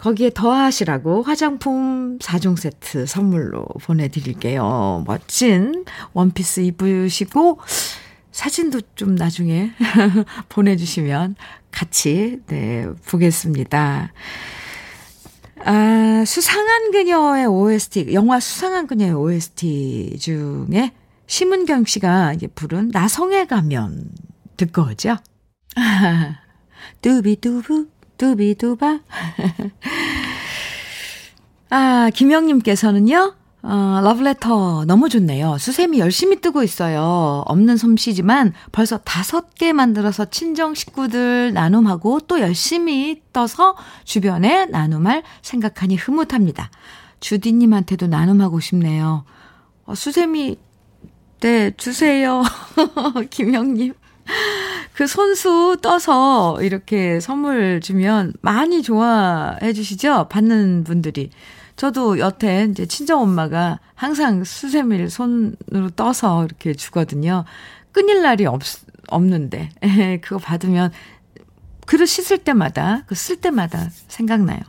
거기에 0.02 0.32
더하시라고 0.34 1.22
화장품 1.22 2.18
4종 2.18 2.58
세트 2.58 3.06
선물로 3.06 3.64
보내드릴게요. 3.84 5.04
멋진 5.06 5.86
원피스 6.14 6.62
입으시고, 6.62 7.60
사진도 8.32 8.82
좀 8.96 9.14
나중에 9.14 9.72
보내주시면 10.50 11.36
같이, 11.70 12.40
네, 12.48 12.88
보겠습니다. 13.10 14.12
아, 15.64 16.24
수상한 16.26 16.90
그녀의 16.92 17.46
OST, 17.46 18.12
영화 18.14 18.40
수상한 18.40 18.88
그녀의 18.88 19.14
OST 19.14 20.18
중에 20.20 20.94
심은경 21.28 21.86
씨가 21.86 22.34
이제 22.34 22.48
부른 22.48 22.90
나성에 22.92 23.46
가면 23.46 24.10
듣고 24.58 24.82
오죠? 24.82 25.18
아, 25.78 26.40
뚜비뚜부, 27.02 27.91
뚜비뚜바. 28.22 29.00
아, 31.72 32.12
김영님께서는요, 32.14 33.34
어, 33.64 34.00
러브레터 34.04 34.86
너무 34.86 35.10
좋네요. 35.10 35.58
수세미 35.58 35.98
열심히 35.98 36.40
뜨고 36.40 36.62
있어요. 36.62 37.44
없는 37.48 37.78
솜씨지만 37.78 38.54
벌써 38.72 39.00
다섯 39.00 39.56
개 39.56 39.74
만들어서 39.74 40.26
친정 40.26 40.76
식구들 40.76 41.54
나눔하고 41.54 42.20
또 42.22 42.40
열심히 42.42 43.24
떠서 43.34 43.76
주변에 44.04 44.68
나눔할 44.68 45.24
생각하니 45.42 45.96
흐뭇합니다. 45.96 46.70
주디님한테도 47.22 48.06
나눔하고 48.06 48.60
싶네요. 48.60 49.26
어, 49.86 49.96
수세미, 49.96 50.58
네, 51.40 51.72
주세요. 51.76 52.44
김영님. 53.32 53.96
그 55.02 55.08
손수 55.08 55.78
떠서 55.82 56.60
이렇게 56.62 57.20
선물 57.20 57.82
주면 57.82 58.34
많이 58.42 58.84
좋아해 58.84 59.74
주시죠? 59.74 60.28
받는 60.30 60.84
분들이. 60.84 61.32
저도 61.76 62.20
여태 62.20 62.68
이제 62.70 62.86
친정 62.86 63.20
엄마가 63.24 63.80
항상 63.96 64.44
수세미를 64.44 65.10
손으로 65.10 65.90
떠서 65.96 66.46
이렇게 66.46 66.76
주거든요. 66.76 67.46
끊일 67.92 68.22
날이 68.22 68.46
없, 68.46 68.62
없는데. 69.08 69.72
그거 70.22 70.38
받으면 70.38 70.92
그릇 71.88 72.06
씻을 72.06 72.38
때마다, 72.38 73.02
그 73.08 73.16
쓸 73.16 73.38
때마다 73.38 73.90
생각나요. 74.08 74.60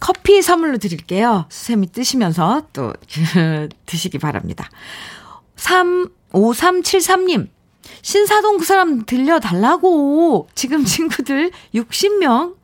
커피 0.00 0.40
선물로 0.40 0.78
드릴게요. 0.78 1.44
수세미 1.50 1.92
뜨시면서 1.92 2.68
또 2.72 2.94
드시기 3.84 4.16
바랍니다. 4.16 4.70
3, 5.56 6.08
5373님. 6.32 7.53
신사동 8.02 8.58
그 8.58 8.64
사람 8.64 9.04
들려달라고. 9.04 10.48
지금 10.54 10.84
친구들 10.84 11.50
60명 11.74 12.56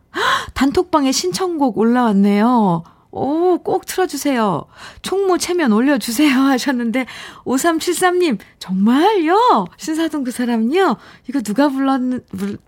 단톡방에 0.54 1.12
신청곡 1.12 1.78
올라왔네요. 1.78 2.84
오, 3.12 3.58
꼭 3.58 3.86
틀어주세요. 3.86 4.66
총무 5.02 5.38
체면 5.38 5.72
올려주세요. 5.72 6.30
하셨는데, 6.38 7.06
5373님, 7.44 8.38
정말요? 8.58 9.66
신사동 9.76 10.24
그 10.24 10.30
사람요? 10.30 10.96
이거 11.28 11.40
누가 11.40 11.68
불렀, 11.68 12.00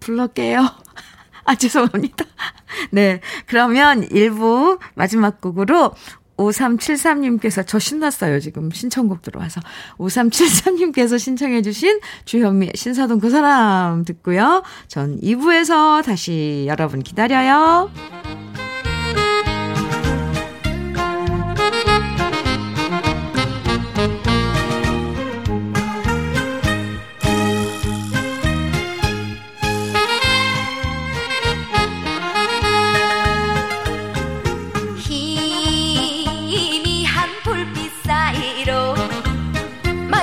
불렀게요? 0.01 0.67
아, 1.45 1.55
죄송합니다. 1.55 2.25
네. 2.91 3.21
그러면 3.47 4.09
1부 4.09 4.79
마지막 4.95 5.41
곡으로 5.41 5.93
5373님께서 6.37 7.65
저 7.67 7.79
신났어요. 7.79 8.41
지금 8.41 8.71
신청곡 8.71 9.23
들어와서. 9.23 9.61
5373님께서 9.99 11.19
신청해 11.19 11.63
주신 11.63 12.01
주현미의 12.25 12.73
신사동 12.75 13.19
그 13.21 13.31
사람 13.31 14.05
듣고요. 14.05 14.63
전 14.89 15.21
2부에서 15.21 16.05
다시 16.05 16.65
여러분 16.69 17.03
기다려요. 17.03 17.91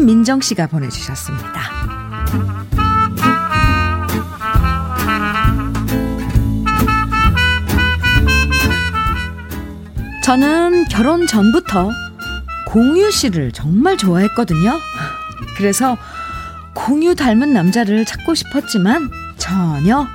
김민정 0.00 0.40
씨가 0.40 0.66
보내주셨습니다. 0.66 1.60
저는 10.24 10.86
결혼 10.86 11.26
전부터 11.26 11.90
공유 12.66 13.10
씨를 13.10 13.52
정말 13.52 13.98
좋아했거든요. 13.98 14.72
그래서 15.58 15.98
공유 16.72 17.14
닮은 17.14 17.52
남자를 17.52 18.06
찾고 18.06 18.34
싶었지만 18.34 19.10
전혀 19.36 20.06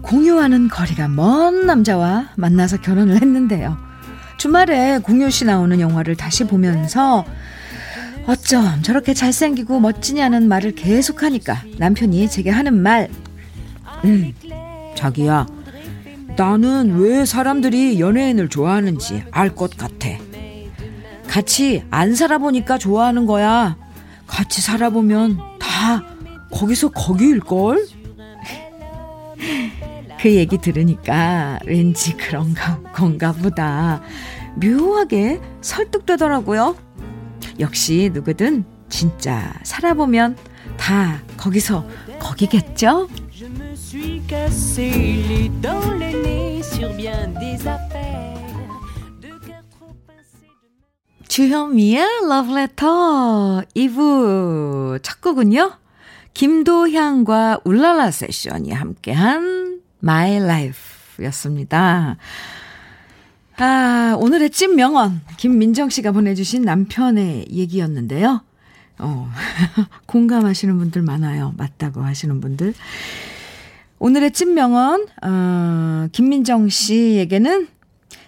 공유하는 0.00 0.68
거리가 0.68 1.08
먼 1.08 1.66
남자와 1.66 2.28
만나서 2.36 2.78
결혼을 2.78 3.20
했는데요. 3.20 3.76
주말에 4.38 4.98
공유 5.00 5.30
씨 5.30 5.44
나오는 5.44 5.78
영화를 5.78 6.16
다시 6.16 6.44
보면서 6.44 7.26
어쩜 8.26 8.82
저렇게 8.82 9.12
잘생기고 9.12 9.80
멋지냐는 9.80 10.48
말을 10.48 10.72
계속하니까 10.74 11.62
남편이 11.78 12.28
제게 12.30 12.50
하는 12.50 12.74
말, 12.80 13.08
음, 14.04 14.32
자기야, 14.94 15.46
나는 16.36 16.98
왜 16.98 17.24
사람들이 17.26 18.00
연예인을 18.00 18.48
좋아하는지 18.48 19.24
알 19.30 19.54
것 19.54 19.76
같아. 19.76 20.08
같이 21.28 21.84
안 21.90 22.14
살아보니까 22.14 22.78
좋아하는 22.78 23.26
거야. 23.26 23.76
같이 24.26 24.62
살아보면 24.62 25.38
다 25.58 26.02
거기서 26.50 26.90
거기일걸? 26.90 27.86
그 30.20 30.34
얘기 30.34 30.58
들으니까 30.58 31.58
왠지 31.66 32.16
그런가, 32.16 32.80
건가 32.94 33.32
보다. 33.32 34.00
묘하게 34.56 35.40
설득되더라고요. 35.60 36.76
역시 37.60 38.10
누구든 38.12 38.64
진짜 38.88 39.52
살아보면 39.62 40.36
다 40.76 41.22
거기서 41.36 41.86
거기겠죠? 42.18 43.08
주현미의 51.28 52.06
러브레터 52.28 53.62
2부 53.74 55.02
첫 55.02 55.20
곡은요. 55.20 55.78
김도향과 56.32 57.60
울랄라 57.64 58.10
세션이 58.10 58.72
함께한 58.72 59.80
My 60.02 60.36
Life 60.36 61.24
였습니다. 61.24 62.16
아, 63.56 64.16
오늘의 64.18 64.50
찐 64.50 64.74
명언. 64.74 65.20
김민정 65.36 65.88
씨가 65.88 66.12
보내주신 66.12 66.62
남편의 66.62 67.46
얘기였는데요. 67.50 68.42
어, 68.98 69.30
공감하시는 70.06 70.76
분들 70.76 71.02
많아요. 71.02 71.54
맞다고 71.56 72.02
하시는 72.02 72.40
분들. 72.40 72.74
오늘의 74.00 74.32
찐 74.32 74.54
명언, 74.54 75.06
어, 75.22 76.08
김민정 76.10 76.68
씨에게는 76.68 77.68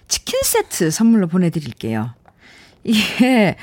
치킨 0.07 0.41
세트 0.45 0.91
선물로 0.93 1.27
보내드릴게요. 1.27 2.15
이게 2.85 3.57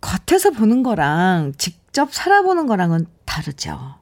겉에서 0.00 0.52
보는 0.52 0.84
거랑 0.84 1.54
직접 1.58 2.14
살아보는 2.14 2.68
거랑은 2.68 3.06
다르죠. 3.24 3.96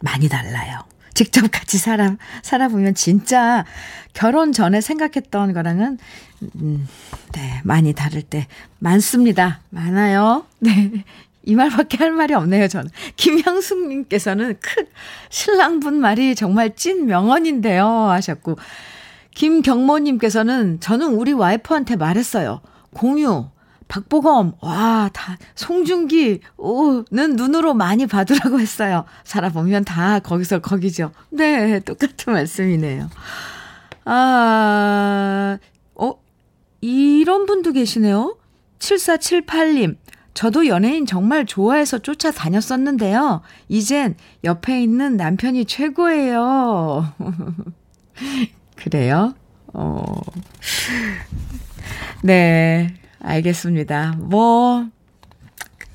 많이 0.00 0.28
달라요. 0.28 0.80
직접 1.14 1.42
같이 1.50 1.78
살아, 1.78 2.16
살아보면 2.42 2.94
진짜 2.94 3.64
결혼 4.12 4.52
전에 4.52 4.80
생각했던 4.80 5.52
거랑은, 5.52 5.98
음, 6.56 6.88
네, 7.32 7.60
많이 7.64 7.92
다를 7.92 8.22
때 8.22 8.46
많습니다. 8.78 9.60
많아요. 9.70 10.46
네. 10.60 11.04
이 11.42 11.54
말밖에 11.54 11.96
할 11.96 12.12
말이 12.12 12.34
없네요, 12.34 12.68
저는. 12.68 12.90
김향숙님께서는 13.16 14.56
크, 14.60 14.84
신랑분 15.30 15.98
말이 15.98 16.34
정말 16.34 16.76
찐 16.76 17.06
명언인데요. 17.06 17.86
하셨고, 17.86 18.56
김경모님께서는 19.34 20.80
저는 20.80 21.14
우리 21.14 21.32
와이프한테 21.32 21.96
말했어요. 21.96 22.60
공유, 22.92 23.48
박보검, 23.90 24.54
와, 24.60 25.10
다, 25.12 25.36
송중기, 25.56 26.40
오,는 26.56 27.34
눈으로 27.34 27.74
많이 27.74 28.06
봐두라고 28.06 28.60
했어요. 28.60 29.04
살아보면 29.24 29.84
다 29.84 30.20
거기서 30.20 30.60
거기죠. 30.60 31.10
네, 31.30 31.80
똑같은 31.80 32.32
말씀이네요. 32.32 33.10
아, 34.04 35.58
어, 35.96 36.12
이런 36.80 37.46
분도 37.46 37.72
계시네요. 37.72 38.38
7478님. 38.78 39.96
저도 40.34 40.68
연예인 40.68 41.04
정말 41.04 41.44
좋아해서 41.44 41.98
쫓아다녔었는데요. 41.98 43.42
이젠 43.68 44.14
옆에 44.44 44.80
있는 44.80 45.16
남편이 45.16 45.64
최고예요. 45.64 47.12
그래요? 48.76 49.34
어. 49.74 50.04
네. 52.22 52.99
알겠습니다. 53.20 54.14
뭐, 54.18 54.86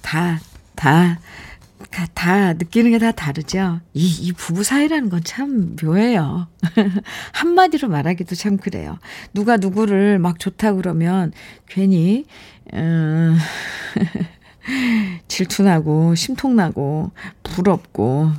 다, 0.02 0.40
다, 0.76 1.20
다, 1.92 2.06
다 2.14 2.54
느끼는 2.54 2.92
게 2.92 3.00
다 3.00 3.12
다르죠. 3.12 3.80
이, 3.94 4.06
이 4.22 4.32
부부 4.34 4.64
사이라는 4.64 5.10
건 5.10 5.22
참 5.24 5.76
묘해요. 5.82 6.48
한마디로 7.34 7.88
말하기도 7.90 8.36
참 8.36 8.58
그래요. 8.58 9.00
누가 9.34 9.58
누구를 9.58 10.20
막 10.20 10.40
좋다 10.40 10.74
그러면 10.74 11.32
괜히, 11.68 12.26
음, 12.74 13.38
질투나고, 15.28 16.16
심통나고, 16.16 17.12
부럽고, 17.44 18.32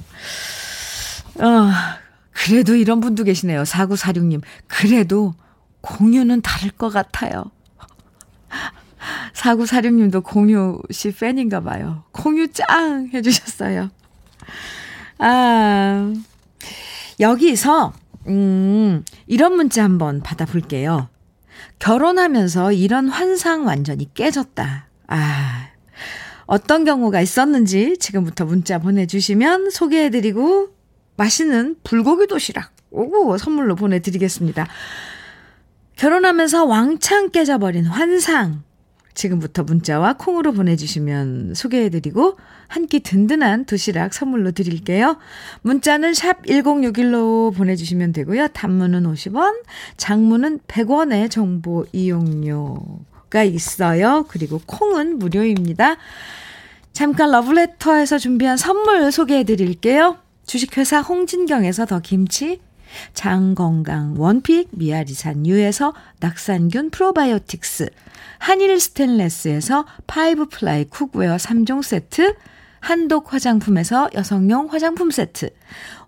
어, 1.41 1.71
그래도 2.33 2.75
이런 2.77 3.01
분도 3.01 3.25
계시네요. 3.25 3.63
4946님. 3.63 4.43
그래도 4.67 5.35
공유는 5.81 6.43
다를 6.43 6.71
것 6.71 6.91
같아요. 6.91 7.45
4946님도 9.35 10.25
공유 10.25 10.81
씨 10.91 11.13
팬인가 11.13 11.61
봐요. 11.61 12.05
공유 12.13 12.49
짱! 12.53 13.11
해주셨어요. 13.13 13.91
아, 15.19 16.13
여기서, 17.21 17.93
음, 18.27 19.05
이런 19.27 19.57
문자 19.57 19.85
한번 19.85 20.21
받아볼게요. 20.23 21.09
결혼하면서 21.79 22.73
이런 22.73 23.09
환상 23.09 23.67
완전히 23.67 24.13
깨졌다. 24.15 24.89
아, 25.09 25.69
어떤 26.47 26.85
경우가 26.85 27.21
있었는지 27.21 27.97
지금부터 27.99 28.45
문자 28.45 28.79
보내주시면 28.79 29.71
소개해드리고 29.71 30.69
맛있는 31.17 31.77
불고기 31.83 32.27
도시락 32.27 32.73
오고 32.91 33.37
선물로 33.39 33.75
보내드리겠습니다. 33.75 34.67
결혼하면서 35.97 36.65
왕창 36.67 37.31
깨져버린 37.31 37.87
환상. 37.87 38.63
지금부터 39.17 39.65
문자와 39.65 40.13
콩으로 40.15 40.53
보내주시면 40.53 41.55
소개해드리고 41.55 42.37
한 42.69 42.87
끼 42.87 43.01
든든한 43.01 43.65
도시락 43.65 44.15
선물로 44.15 44.53
드릴게요. 44.53 45.17
문자는 45.63 46.15
샵 46.15 46.43
1061로 46.47 47.55
보내주시면 47.57 48.13
되고요. 48.13 48.49
단문은 48.49 49.05
50원, 49.05 49.63
장문은 49.97 50.61
100원의 50.69 51.31
정보 51.31 51.85
이용료가 51.93 53.43
있어요. 53.45 54.25
그리고 54.29 54.61
콩은 54.67 55.19
무료입니다. 55.19 55.97
잠깐 56.93 57.31
러브레터에서 57.33 58.19
준비한 58.19 58.57
선물 58.57 59.11
소개해드릴게요. 59.11 60.19
주식회사 60.47 61.01
홍진경에서 61.01 61.87
더 61.87 62.01
김치, 62.01 62.61
장건강 63.15 64.15
원픽 64.19 64.69
미아리산 64.73 65.47
유에서 65.47 65.95
낙산균 66.21 66.91
프로바이오틱스, 66.91 67.91
한일 68.39 68.79
스텐레스에서 68.81 69.87
five 70.07 70.49
ply 70.49 70.85
cookware 70.85 71.37
3종 71.37 71.83
세트, 71.83 72.35
한독 72.81 73.33
화장품에서 73.33 74.09
여성용 74.15 74.73
화장품 74.73 75.11
세트, 75.11 75.51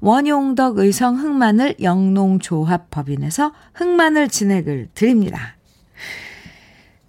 원용덕 0.00 0.78
의성 0.78 1.18
흑마늘 1.18 1.74
영농조합 1.82 2.90
법인에서 2.90 3.52
흑마늘 3.74 4.28
진액을 4.28 4.90
드립니다. 4.94 5.56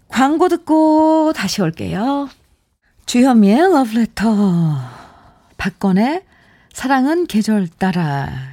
광고 0.07 0.49
듣고 0.49 1.33
다시 1.35 1.61
올게요. 1.61 2.29
주현미의 3.05 3.59
러브레터, 3.71 4.77
박건의 5.57 6.23
사랑은 6.73 7.27
계절 7.27 7.67
따라 7.67 8.48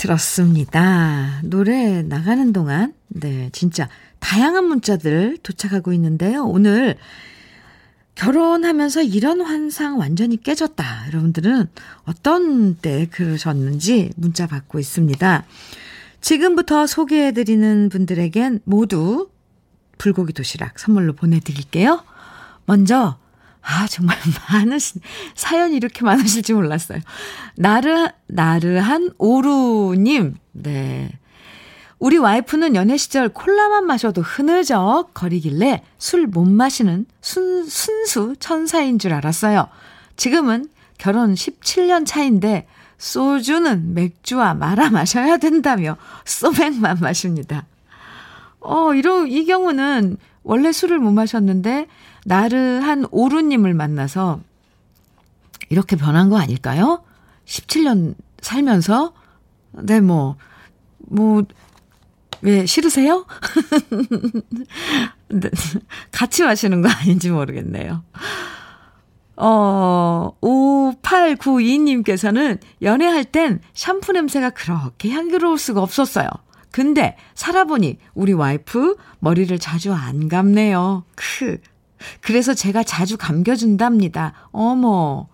들었습니다. 0.00 1.42
노래 1.44 2.02
나가는 2.02 2.54
동안, 2.54 2.94
네, 3.08 3.50
진짜 3.52 3.86
다양한 4.18 4.64
문자들 4.64 5.36
도착하고 5.42 5.92
있는데요. 5.92 6.44
오늘 6.46 6.96
결혼하면서 8.14 9.02
이런 9.02 9.42
환상 9.42 9.98
완전히 9.98 10.42
깨졌다. 10.42 11.08
여러분들은 11.08 11.68
어떤 12.04 12.76
때 12.76 13.08
그러셨는지 13.10 14.10
문자 14.16 14.46
받고 14.46 14.78
있습니다. 14.78 15.44
지금부터 16.22 16.86
소개해드리는 16.86 17.90
분들에겐 17.90 18.60
모두 18.64 19.28
불고기 19.98 20.32
도시락 20.32 20.78
선물로 20.78 21.12
보내드릴게요. 21.12 22.02
먼저, 22.64 23.18
아, 23.62 23.86
정말 23.86 24.16
많으신, 24.50 25.00
사연이 25.34 25.76
이렇게 25.76 26.04
많으실지 26.04 26.52
몰랐어요. 26.54 27.00
나르, 27.56 28.08
나르한 28.26 29.10
오루님, 29.18 30.36
네. 30.52 31.10
우리 31.98 32.16
와이프는 32.16 32.74
연애 32.76 32.96
시절 32.96 33.28
콜라만 33.28 33.84
마셔도 33.84 34.22
흐느적 34.22 35.12
거리길래 35.12 35.82
술 35.98 36.26
못 36.26 36.48
마시는 36.48 37.04
순, 37.20 37.66
순수 37.66 38.34
천사인 38.40 38.98
줄 38.98 39.12
알았어요. 39.12 39.68
지금은 40.16 40.68
결혼 40.96 41.34
17년 41.34 42.06
차인데 42.06 42.66
소주는 42.96 43.92
맥주와 43.94 44.54
말아 44.54 44.88
마셔야 44.90 45.36
된다며 45.36 45.98
소맥만 46.24 46.98
마십니다. 47.00 47.66
어, 48.60 48.94
이러, 48.94 49.26
이 49.26 49.44
경우는 49.44 50.16
원래 50.42 50.72
술을 50.72 50.98
못 50.98 51.10
마셨는데 51.10 51.86
나르한 52.24 53.06
오루님을 53.10 53.74
만나서 53.74 54.40
이렇게 55.68 55.96
변한 55.96 56.28
거 56.28 56.38
아닐까요? 56.38 57.02
17년 57.46 58.14
살면서? 58.40 59.12
네, 59.72 60.00
뭐, 60.00 60.36
뭐, 60.98 61.44
왜 62.42 62.66
싫으세요? 62.66 63.26
네, 65.28 65.48
같이 66.10 66.42
마시는 66.42 66.82
거 66.82 66.88
아닌지 66.88 67.30
모르겠네요. 67.30 68.02
어, 69.36 70.32
5892님께서는 70.42 72.58
연애할 72.82 73.24
땐 73.24 73.60
샴푸 73.72 74.12
냄새가 74.12 74.50
그렇게 74.50 75.10
향기로울 75.10 75.58
수가 75.58 75.82
없었어요. 75.82 76.28
근데 76.70 77.16
살아보니 77.34 77.98
우리 78.14 78.32
와이프 78.32 78.96
머리를 79.18 79.58
자주 79.58 79.92
안 79.92 80.28
감네요. 80.28 81.04
크. 81.16 81.58
그래서 82.20 82.54
제가 82.54 82.82
자주 82.82 83.16
감겨준답니다. 83.16 84.32
어머. 84.52 85.28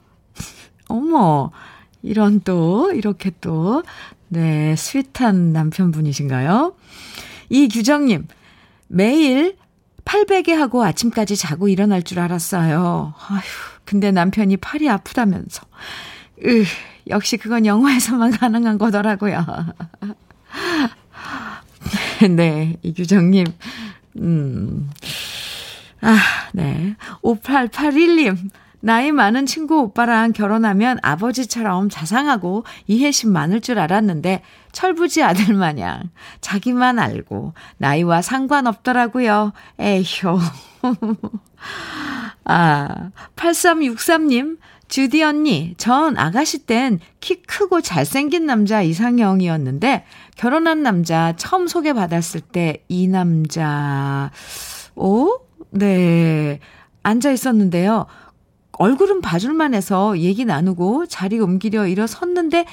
어머. 0.88 1.50
이런 2.02 2.40
또, 2.40 2.92
이렇게 2.92 3.32
또, 3.40 3.82
네, 4.28 4.76
스윗한 4.76 5.52
남편분이신가요? 5.52 6.74
이 7.48 7.68
규정님, 7.68 8.26
매일 8.88 9.56
팔베개 10.04 10.52
하고 10.52 10.84
아침까지 10.84 11.36
자고 11.36 11.68
일어날 11.68 12.02
줄 12.02 12.20
알았어요. 12.20 13.14
아휴, 13.28 13.40
근데 13.84 14.12
남편이 14.12 14.58
팔이 14.58 14.88
아프다면서. 14.88 15.66
으, 16.44 16.64
역시 17.08 17.36
그건 17.36 17.66
영화에서만 17.66 18.30
가능한 18.38 18.78
거더라고요. 18.78 19.44
네, 22.36 22.76
이규정님, 22.82 23.46
음. 24.18 24.90
아, 26.02 26.18
네. 26.52 26.94
5881님, 27.22 28.50
나이 28.80 29.10
많은 29.10 29.46
친구 29.46 29.80
오빠랑 29.80 30.32
결혼하면 30.32 30.98
아버지처럼 31.02 31.88
자상하고 31.88 32.64
이해심 32.86 33.32
많을 33.32 33.60
줄 33.60 33.78
알았는데 33.78 34.42
철부지 34.72 35.22
아들 35.22 35.54
마냥 35.54 36.10
자기만 36.40 36.98
알고 36.98 37.54
나이와 37.78 38.22
상관없더라고요. 38.22 39.52
에휴. 39.80 40.38
아, 42.44 43.10
8363님, 43.34 44.58
주디 44.88 45.22
언니, 45.24 45.74
전 45.78 46.16
아가씨 46.16 46.64
땐 46.66 47.00
키 47.18 47.42
크고 47.42 47.80
잘생긴 47.80 48.46
남자 48.46 48.82
이상형이었는데, 48.82 50.04
결혼한 50.36 50.84
남자 50.84 51.32
처음 51.36 51.66
소개받았을 51.66 52.40
때 52.40 52.84
이 52.88 53.08
남자, 53.08 54.30
오? 54.94 55.40
네. 55.78 56.60
앉아 57.02 57.30
있었는데요. 57.30 58.06
얼굴은 58.72 59.20
봐줄만 59.22 59.74
해서 59.74 60.18
얘기 60.18 60.44
나누고 60.44 61.06
자리 61.06 61.38
옮기려 61.38 61.86
일어섰는데, 61.86 62.66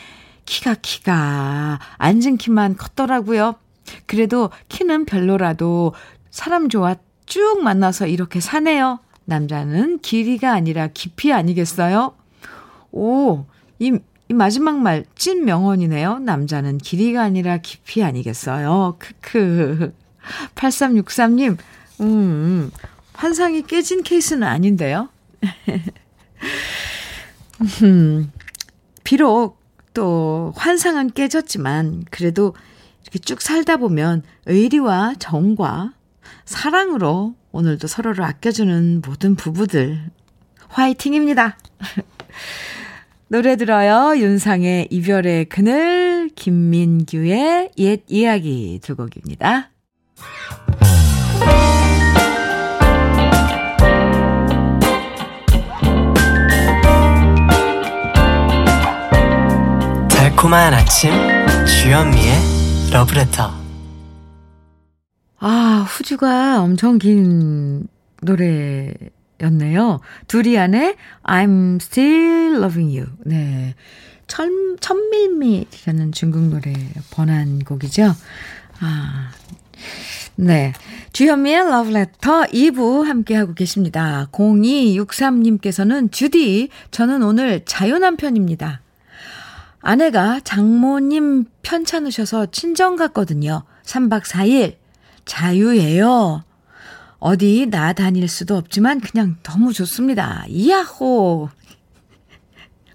키가 0.46 0.76
키가, 0.82 1.80
앉은 1.98 2.38
키만 2.38 2.76
컸더라고요. 2.76 3.56
그래도 4.06 4.50
키는 4.70 5.06
별로라도 5.06 5.94
사람 6.32 6.68
좋아 6.68 6.96
쭉 7.26 7.62
만나서 7.64 8.08
이렇게 8.08 8.40
사네요. 8.42 9.00
남자는 9.26 10.00
길이가 10.00 10.52
아니라 10.54 10.88
깊이 10.88 11.32
아니겠어요? 11.32 12.14
오, 12.92 13.46
이, 13.80 13.98
이 14.30 14.34
마지막 14.34 14.80
말 14.80 15.06
찐 15.16 15.46
명언이네요. 15.46 16.20
남자는 16.20 16.80
길이가 16.80 17.24
아니라 17.24 17.58
깊이 17.60 18.04
아니겠어요? 18.04 18.98
크크. 19.00 19.94
8363님, 20.56 21.58
음, 22.02 22.72
환상이 23.14 23.64
깨진 23.64 24.04
케이스는 24.04 24.48
아닌데요? 24.48 25.10
음, 27.84 28.32
비록 29.04 29.62
또 29.94 30.54
환상은 30.56 31.12
깨졌지만, 31.12 32.06
그래도 32.10 32.56
이렇게 33.04 33.20
쭉 33.20 33.42
살다 33.42 33.78
보면 33.78 34.24
의리와 34.46 35.16
정과 35.20 35.94
사랑으로 36.46 37.36
오늘도 37.52 37.88
서로를 37.88 38.24
아껴주는 38.24 39.02
모든 39.06 39.36
부부들 39.36 40.10
화이팅입니다. 40.68 41.58
노래 43.28 43.56
들어요. 43.56 44.20
윤상의 44.20 44.88
이별의 44.92 45.46
그늘, 45.46 46.30
김민규의 46.36 47.72
옛 47.78 48.04
이야기 48.08 48.80
두 48.82 48.96
곡입니다. 48.96 49.70
달콤한 60.44 60.74
아침 60.74 61.10
주현미의 61.66 62.34
러브레터 62.92 63.50
아, 65.40 65.86
후주가 65.88 66.62
엄청 66.62 66.98
긴 66.98 67.88
노래였네요. 68.22 70.02
두리안의 70.28 70.98
I'm 71.24 71.76
Still 71.78 72.58
Loving 72.58 72.98
You. 72.98 73.10
네. 73.24 73.74
천, 74.28 74.76
천밀밀이라는 74.82 76.12
중국 76.12 76.50
노래 76.50 76.74
번안곡이죠. 77.12 78.14
아, 78.82 79.32
네. 80.36 80.74
주현미의 81.14 81.70
러브레터 81.70 82.48
2부 82.48 83.06
함께하고 83.06 83.54
계십니다. 83.54 84.28
0263님께서는 84.34 86.12
주디, 86.12 86.68
저는 86.92 87.24
오늘 87.24 87.64
자유남편입니다. 87.64 88.83
아내가 89.84 90.40
장모님 90.40 91.46
편찮으셔서 91.62 92.48
친정 92.52 92.96
갔거든요. 92.96 93.64
3박 93.84 94.24
4일. 94.24 94.78
자유예요. 95.26 96.44
어디 97.20 97.68
나 97.70 97.94
다닐 97.94 98.28
수도 98.28 98.56
없지만 98.56 99.02
그냥 99.02 99.38
너무 99.44 99.74
좋습니다. 99.74 100.46
이야호! 100.48 101.50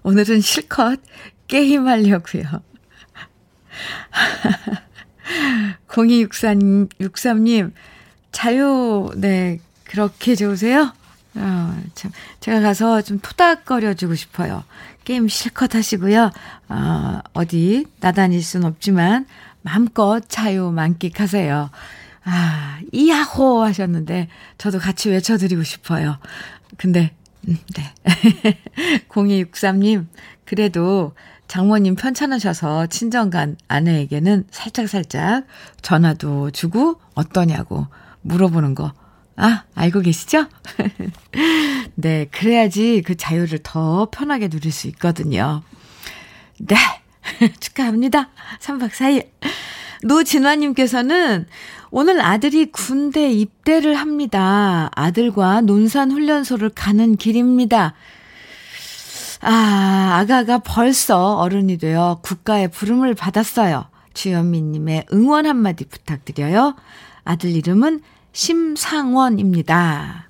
오늘은 0.03 0.41
실컷 0.41 0.99
게임하려고요. 1.47 2.43
0263님, 5.87 7.71
자유, 8.31 9.11
네, 9.15 9.59
그렇게 9.83 10.35
좋으세요? 10.35 10.93
어, 11.35 11.81
참, 11.93 12.11
제가 12.39 12.59
가서 12.61 13.01
좀 13.01 13.19
토닥거려주고 13.19 14.15
싶어요. 14.15 14.63
게임 15.03 15.27
실컷 15.27 15.75
하시고요. 15.75 16.31
어, 16.69 17.19
어디 17.33 17.85
나다닐 17.99 18.43
순 18.43 18.63
없지만 18.65 19.25
마음껏 19.61 20.21
자유 20.27 20.71
만끽하세요. 20.71 21.69
아, 22.25 22.79
이야호 22.91 23.63
하셨는데 23.63 24.27
저도 24.57 24.79
같이 24.79 25.09
외쳐드리고 25.09 25.63
싶어요. 25.63 26.17
근데, 26.77 27.11
음, 27.47 27.57
네. 27.75 27.93
0263님, 29.09 30.07
그래도 30.45 31.13
장모님 31.47 31.95
편찮으셔서 31.95 32.87
친정간 32.87 33.57
아내에게는 33.67 34.45
살짝살짝 34.51 35.45
전화도 35.81 36.51
주고 36.51 36.99
어떠냐고 37.15 37.87
물어보는 38.21 38.75
거. 38.75 38.93
아, 39.41 39.63
알고 39.73 40.01
계시죠? 40.01 40.47
네, 41.95 42.27
그래야지 42.29 43.03
그 43.05 43.15
자유를 43.15 43.59
더 43.63 44.09
편하게 44.11 44.49
누릴 44.49 44.71
수 44.71 44.87
있거든요. 44.87 45.63
네, 46.57 46.75
축하합니다. 47.59 48.29
3박 48.59 48.89
4일. 48.91 49.29
노진화님께서는 50.03 51.47
오늘 51.89 52.21
아들이 52.21 52.65
군대 52.65 53.31
입대를 53.31 53.95
합니다. 53.95 54.91
아들과 54.93 55.61
논산훈련소를 55.61 56.69
가는 56.69 57.15
길입니다. 57.15 57.93
아, 59.41 60.17
아가가 60.19 60.59
벌써 60.59 61.37
어른이 61.37 61.77
되어 61.77 62.19
국가의 62.21 62.67
부름을 62.67 63.15
받았어요. 63.15 63.85
주현미님의 64.13 65.05
응원 65.13 65.45
한마디 65.45 65.85
부탁드려요. 65.85 66.75
아들 67.23 67.51
이름은 67.51 68.01
심상원입니다. 68.31 70.27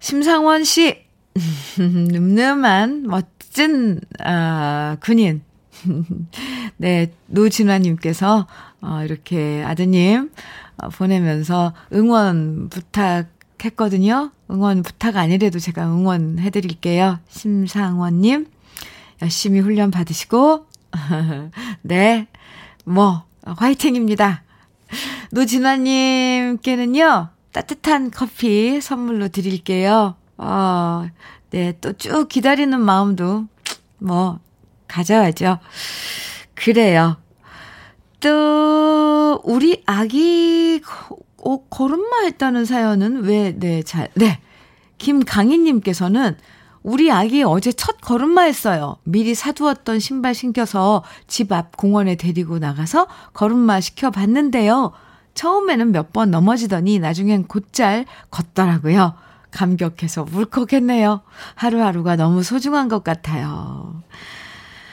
심상원 0.00 0.64
씨, 0.64 1.04
늠름한, 1.78 3.06
멋진, 3.06 4.00
아, 4.20 4.96
군인. 5.00 5.42
네, 6.76 7.12
노진화님께서 7.26 8.46
어, 8.80 9.02
이렇게 9.04 9.62
아드님 9.64 10.30
어, 10.76 10.88
보내면서 10.88 11.72
응원 11.92 12.68
부탁했거든요. 12.68 14.30
응원 14.50 14.82
부탁 14.82 15.16
아니래도 15.16 15.58
제가 15.58 15.86
응원해드릴게요. 15.86 17.20
심상원님, 17.28 18.46
열심히 19.22 19.60
훈련 19.60 19.90
받으시고, 19.90 20.66
네, 21.82 22.26
뭐, 22.84 23.24
화이팅입니다. 23.44 24.42
노진아님께는요, 25.32 27.28
따뜻한 27.52 28.10
커피 28.10 28.80
선물로 28.82 29.28
드릴게요. 29.28 30.14
어, 30.36 31.06
네, 31.50 31.72
또 31.80 31.94
쭉 31.94 32.28
기다리는 32.28 32.78
마음도, 32.78 33.46
뭐, 33.98 34.38
가져야죠. 34.88 35.58
그래요. 36.54 37.16
또, 38.20 39.40
우리 39.44 39.82
아기, 39.86 40.82
어, 41.38 41.64
걸음마 41.68 42.24
했다는 42.24 42.66
사연은 42.66 43.22
왜, 43.24 43.54
네, 43.58 43.82
잘, 43.82 44.08
네. 44.14 44.38
김강희님께서는 44.98 46.36
우리 46.82 47.10
아기 47.10 47.42
어제 47.42 47.72
첫 47.72 48.00
걸음마 48.02 48.42
했어요. 48.42 48.98
미리 49.04 49.34
사두었던 49.34 49.98
신발 49.98 50.34
신겨서 50.34 51.02
집 51.26 51.52
앞 51.52 51.76
공원에 51.76 52.16
데리고 52.16 52.58
나가서 52.58 53.06
걸음마 53.32 53.80
시켜봤는데요. 53.80 54.92
처음에는 55.34 55.92
몇 55.92 56.12
번 56.12 56.30
넘어지더니 56.30 56.98
나중엔 56.98 57.44
곧잘 57.44 58.04
걷더라고요. 58.30 59.14
감격해서 59.50 60.26
울컥했네요. 60.32 61.20
하루하루가 61.54 62.16
너무 62.16 62.42
소중한 62.42 62.88
것 62.88 63.04
같아요. 63.04 64.02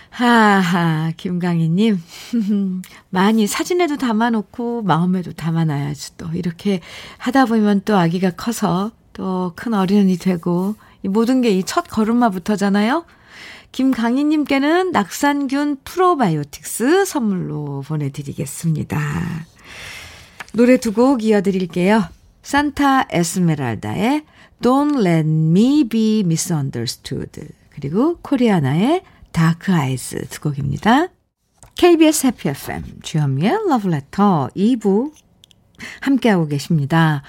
하하, 0.09 1.11
김강희님. 1.15 2.01
많이 3.09 3.47
사진에도 3.47 3.97
담아놓고 3.97 4.81
마음에도 4.83 5.31
담아놔야지 5.33 6.17
또. 6.17 6.27
이렇게 6.33 6.81
하다 7.17 7.45
보면 7.45 7.81
또 7.85 7.97
아기가 7.97 8.31
커서 8.31 8.91
또 9.13 9.53
큰 9.55 9.73
어른이 9.73 10.17
되고, 10.17 10.75
이 11.03 11.07
모든 11.07 11.41
게 11.41 11.51
이 11.51 11.63
첫 11.63 11.85
걸음마부터잖아요. 11.89 13.05
김강희님께는 13.71 14.91
낙산균 14.91 15.77
프로바이오틱스 15.83 17.05
선물로 17.05 17.83
보내드리겠습니다. 17.87 18.99
노래 20.53 20.77
두 20.77 20.91
곡 20.93 21.23
이어드릴게요. 21.23 22.03
산타 22.41 23.07
에스메랄다의 23.11 24.23
Don't 24.61 24.99
Let 25.05 25.29
Me 25.29 25.87
Be 25.87 26.21
Misunderstood 26.21 27.47
그리고 27.69 28.17
코리아나의 28.21 29.03
Dark 29.31 29.73
Eyes 29.73 30.27
두 30.29 30.41
곡입니다. 30.41 31.07
KBS 31.75 32.27
해피 32.27 32.49
FM 32.49 32.83
주현미의 33.03 33.59
러브레터 33.69 34.49
2부 34.55 35.11
함께하고 36.01 36.47
계십니다. 36.47 37.21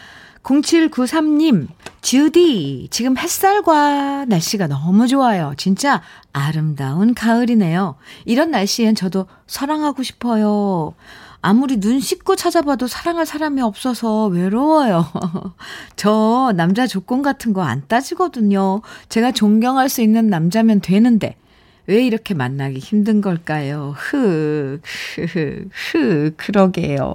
0793님, 0.43 1.69
주디, 2.01 2.89
지금 2.91 3.19
햇살과 3.19 4.25
날씨가 4.25 4.69
너무 4.69 5.07
좋아요. 5.07 5.53
진짜 5.59 6.03
아름다운 6.33 7.13
가을이네요. 7.15 7.97
이런 8.25 8.51
날씨엔 8.51 8.95
저도 8.95 9.27
사랑하고 9.47 10.03
싶어요. 10.03 10.95
아무리 11.43 11.79
눈 11.81 12.01
씻고 12.01 12.37
찾아봐도 12.37 12.87
사랑할 12.87 13.25
사람이 13.25 13.63
없어서 13.63 14.27
외로워요. 14.27 15.07
저 15.97 16.53
남자 16.55 16.87
조건 16.87 17.23
같은 17.23 17.53
거 17.55 17.63
안 17.63 17.83
따지거든요. 17.89 18.83
제가 19.09 19.33
존경할 19.33 19.89
수 19.89 20.03
있는 20.03 20.29
남자면 20.29 20.81
되는데 20.81 21.37
왜 21.87 22.05
이렇게 22.05 22.35
만나기 22.35 22.79
힘든 22.79 23.21
걸까요? 23.21 23.95
흑, 23.97 24.81
흑, 25.17 25.69
흑, 25.73 26.35
그러게요. 26.37 27.15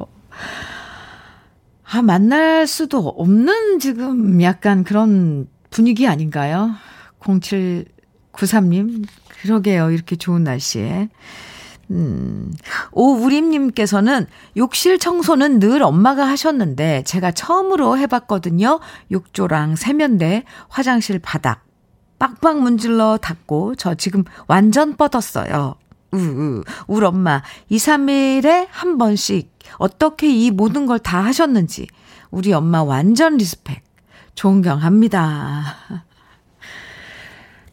아, 1.84 2.02
만날 2.02 2.66
수도 2.68 3.08
없는 3.08 3.80
지금 3.80 4.42
약간 4.42 4.84
그런 4.84 5.48
분위기 5.70 6.08
아닌가요? 6.08 6.72
0793님, 7.20 9.06
그러게요. 9.42 9.92
이렇게 9.92 10.16
좋은 10.16 10.44
날씨에. 10.44 11.10
음, 11.92 12.52
오우림님께서는 12.92 14.26
욕실 14.58 14.98
청소는 14.98 15.60
늘 15.60 15.84
엄마가 15.84 16.28
하셨는데 16.28 17.04
제가 17.04 17.32
처음으로 17.32 17.98
해봤거든요. 17.98 18.80
욕조랑 19.12 19.76
세면대, 19.76 20.44
화장실 20.68 21.20
바닥. 21.20 21.64
빡빡 22.18 22.60
문질러 22.62 23.18
닫고 23.22 23.76
저 23.76 23.94
지금 23.96 24.24
완전 24.48 24.96
뻗었어요. 24.96 25.76
우우, 26.12 26.64
우리 26.88 27.06
엄마 27.06 27.44
2, 27.70 27.78
3일에 27.78 28.68
한 28.72 28.98
번씩 28.98 29.54
어떻게 29.78 30.30
이 30.30 30.50
모든 30.50 30.86
걸 30.86 30.98
다 31.00 31.24
하셨는지 31.24 31.88
우리 32.32 32.54
엄마 32.54 32.84
완전 32.84 33.38
respect. 33.38 33.84
존경합니다. 34.34 35.76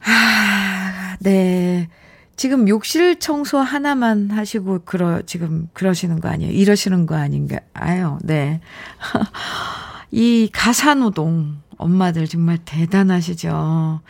아, 0.05 1.17
네. 1.21 1.89
지금 2.37 2.69
욕실 2.69 3.19
청소 3.19 3.59
하나만 3.59 4.31
하시고 4.31 4.81
그러 4.85 5.23
지금 5.23 5.69
그러시는 5.73 6.21
거 6.21 6.29
아니에요? 6.29 6.53
이러시는 6.53 7.07
거 7.07 7.15
아닌가요? 7.15 8.19
네. 8.23 8.61
이 10.11 10.49
가사노동 10.53 11.59
엄마들 11.77 12.27
정말 12.27 12.59
대단하시죠. 12.65 14.01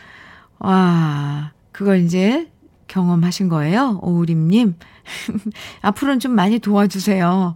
와, 0.59 1.51
그걸 1.71 1.99
이제 1.99 2.51
경험하신 2.87 3.49
거예요? 3.49 3.99
오우림님. 4.01 4.75
앞으로는 5.81 6.19
좀 6.19 6.33
많이 6.33 6.59
도와주세요. 6.59 7.55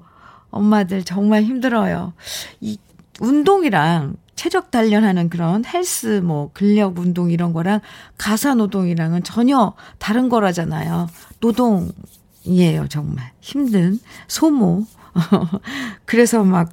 엄마들 0.49 1.03
정말 1.03 1.43
힘들어요. 1.43 2.13
이 2.61 2.77
운동이랑 3.19 4.15
체력 4.37 4.71
단련하는 4.71 5.29
그런 5.29 5.65
헬스, 5.65 6.21
뭐, 6.23 6.51
근력 6.53 6.99
운동 6.99 7.31
이런 7.31 7.51
거랑 7.51 7.81
가사 8.17 8.53
노동이랑은 8.53 9.23
전혀 9.23 9.73
다른 9.97 10.29
거라잖아요. 10.29 11.09
노동이에요, 11.41 12.87
정말. 12.87 13.33
힘든 13.41 13.99
소모. 14.27 14.85
그래서 16.05 16.43
막 16.43 16.71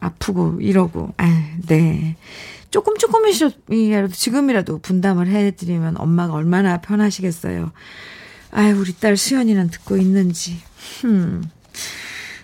아프고 0.00 0.60
이러고, 0.60 1.14
아 1.16 1.56
네. 1.66 2.16
조금 2.70 2.96
조금이라도 2.96 4.08
지금이라도 4.12 4.78
분담을 4.80 5.28
해드리면 5.28 5.98
엄마가 5.98 6.34
얼마나 6.34 6.80
편하시겠어요. 6.80 7.72
아유, 8.50 8.78
우리 8.78 8.94
딸 8.94 9.16
수연이는 9.16 9.70
듣고 9.70 9.96
있는지. 9.96 10.58
흠. 11.00 11.42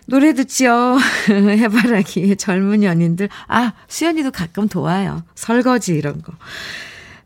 노래 0.08 0.32
듣지요. 0.32 0.96
해바라기의 1.28 2.36
젊은 2.36 2.82
연인들. 2.82 3.28
아, 3.46 3.74
수연이도 3.88 4.30
가끔 4.30 4.66
도와요. 4.66 5.22
설거지 5.34 5.92
이런 5.92 6.22
거. 6.22 6.32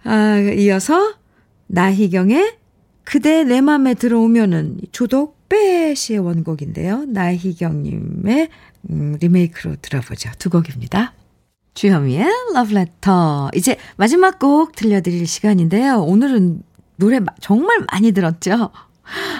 아, 0.03 0.37
이어서 0.38 1.14
나희경의 1.68 2.57
그대 3.05 3.45
내 3.45 3.61
맘에 3.61 3.95
들어오면은 3.95 4.81
조독 4.90 5.49
빼시의 5.49 6.18
원곡인데요. 6.18 7.05
나희경님의 7.07 8.49
음, 8.90 9.16
리메이크로 9.21 9.77
들어보죠. 9.81 10.31
두 10.38 10.51
곡입니다. 10.51 11.14
주현미의 11.75 12.27
러브레터. 12.55 13.53
이제 13.55 13.77
마지막 13.97 14.40
곡 14.40 14.75
들려드릴 14.75 15.29
시간인데요. 15.29 16.03
오늘은 16.03 16.62
노래 16.97 17.21
정말 17.40 17.87
많이 17.92 18.11
들었죠? 18.11 18.71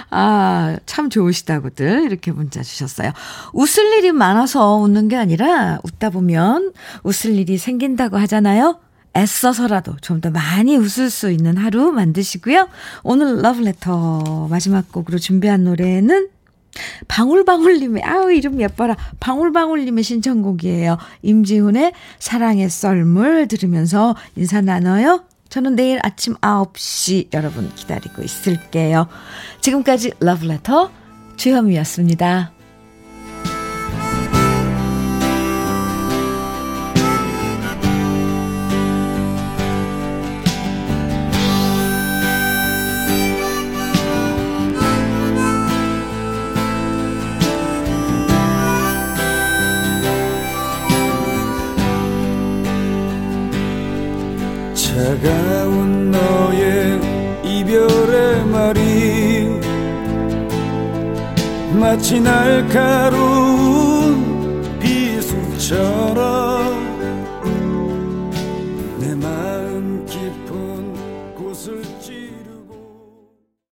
아, 0.09 0.77
참 0.85 1.09
좋으시다고들 1.09 2.03
이렇게 2.03 2.31
문자 2.31 2.61
주셨어요. 2.63 3.11
웃을 3.53 3.97
일이 3.97 4.11
많아서 4.11 4.77
웃는 4.77 5.07
게 5.07 5.15
아니라 5.15 5.79
웃다 5.83 6.09
보면 6.11 6.73
웃을 7.03 7.37
일이 7.37 7.57
생긴다고 7.57 8.17
하잖아요. 8.17 8.79
애써서라도 9.15 9.95
좀 10.01 10.21
더 10.21 10.29
많이 10.31 10.75
웃을 10.77 11.09
수 11.09 11.29
있는 11.29 11.57
하루 11.57 11.91
만드시고요. 11.91 12.67
오늘 13.03 13.41
러브레터 13.41 14.47
마지막 14.49 14.91
곡으로 14.91 15.19
준비한 15.19 15.63
노래는 15.65 16.29
방울방울님의, 17.07 18.03
아우, 18.03 18.31
이름 18.31 18.59
예뻐라. 18.59 18.95
방울방울님의 19.19 20.03
신청곡이에요. 20.03 20.97
임지훈의 21.21 21.93
사랑의 22.17 22.69
썰물 22.69 23.47
들으면서 23.47 24.15
인사 24.35 24.61
나눠요. 24.61 25.23
저는 25.53 25.75
내일 25.75 25.99
아침 26.01 26.33
9시 26.37 27.31
여러분 27.31 27.69
기다리고 27.75 28.23
있을게요. 28.23 29.07
지금까지 29.61 30.13
러브레터 30.19 30.89
주현미였습니다. 31.37 32.51
마치 61.93 62.19
날카로운 62.19 63.69
비수처럼 64.79 66.02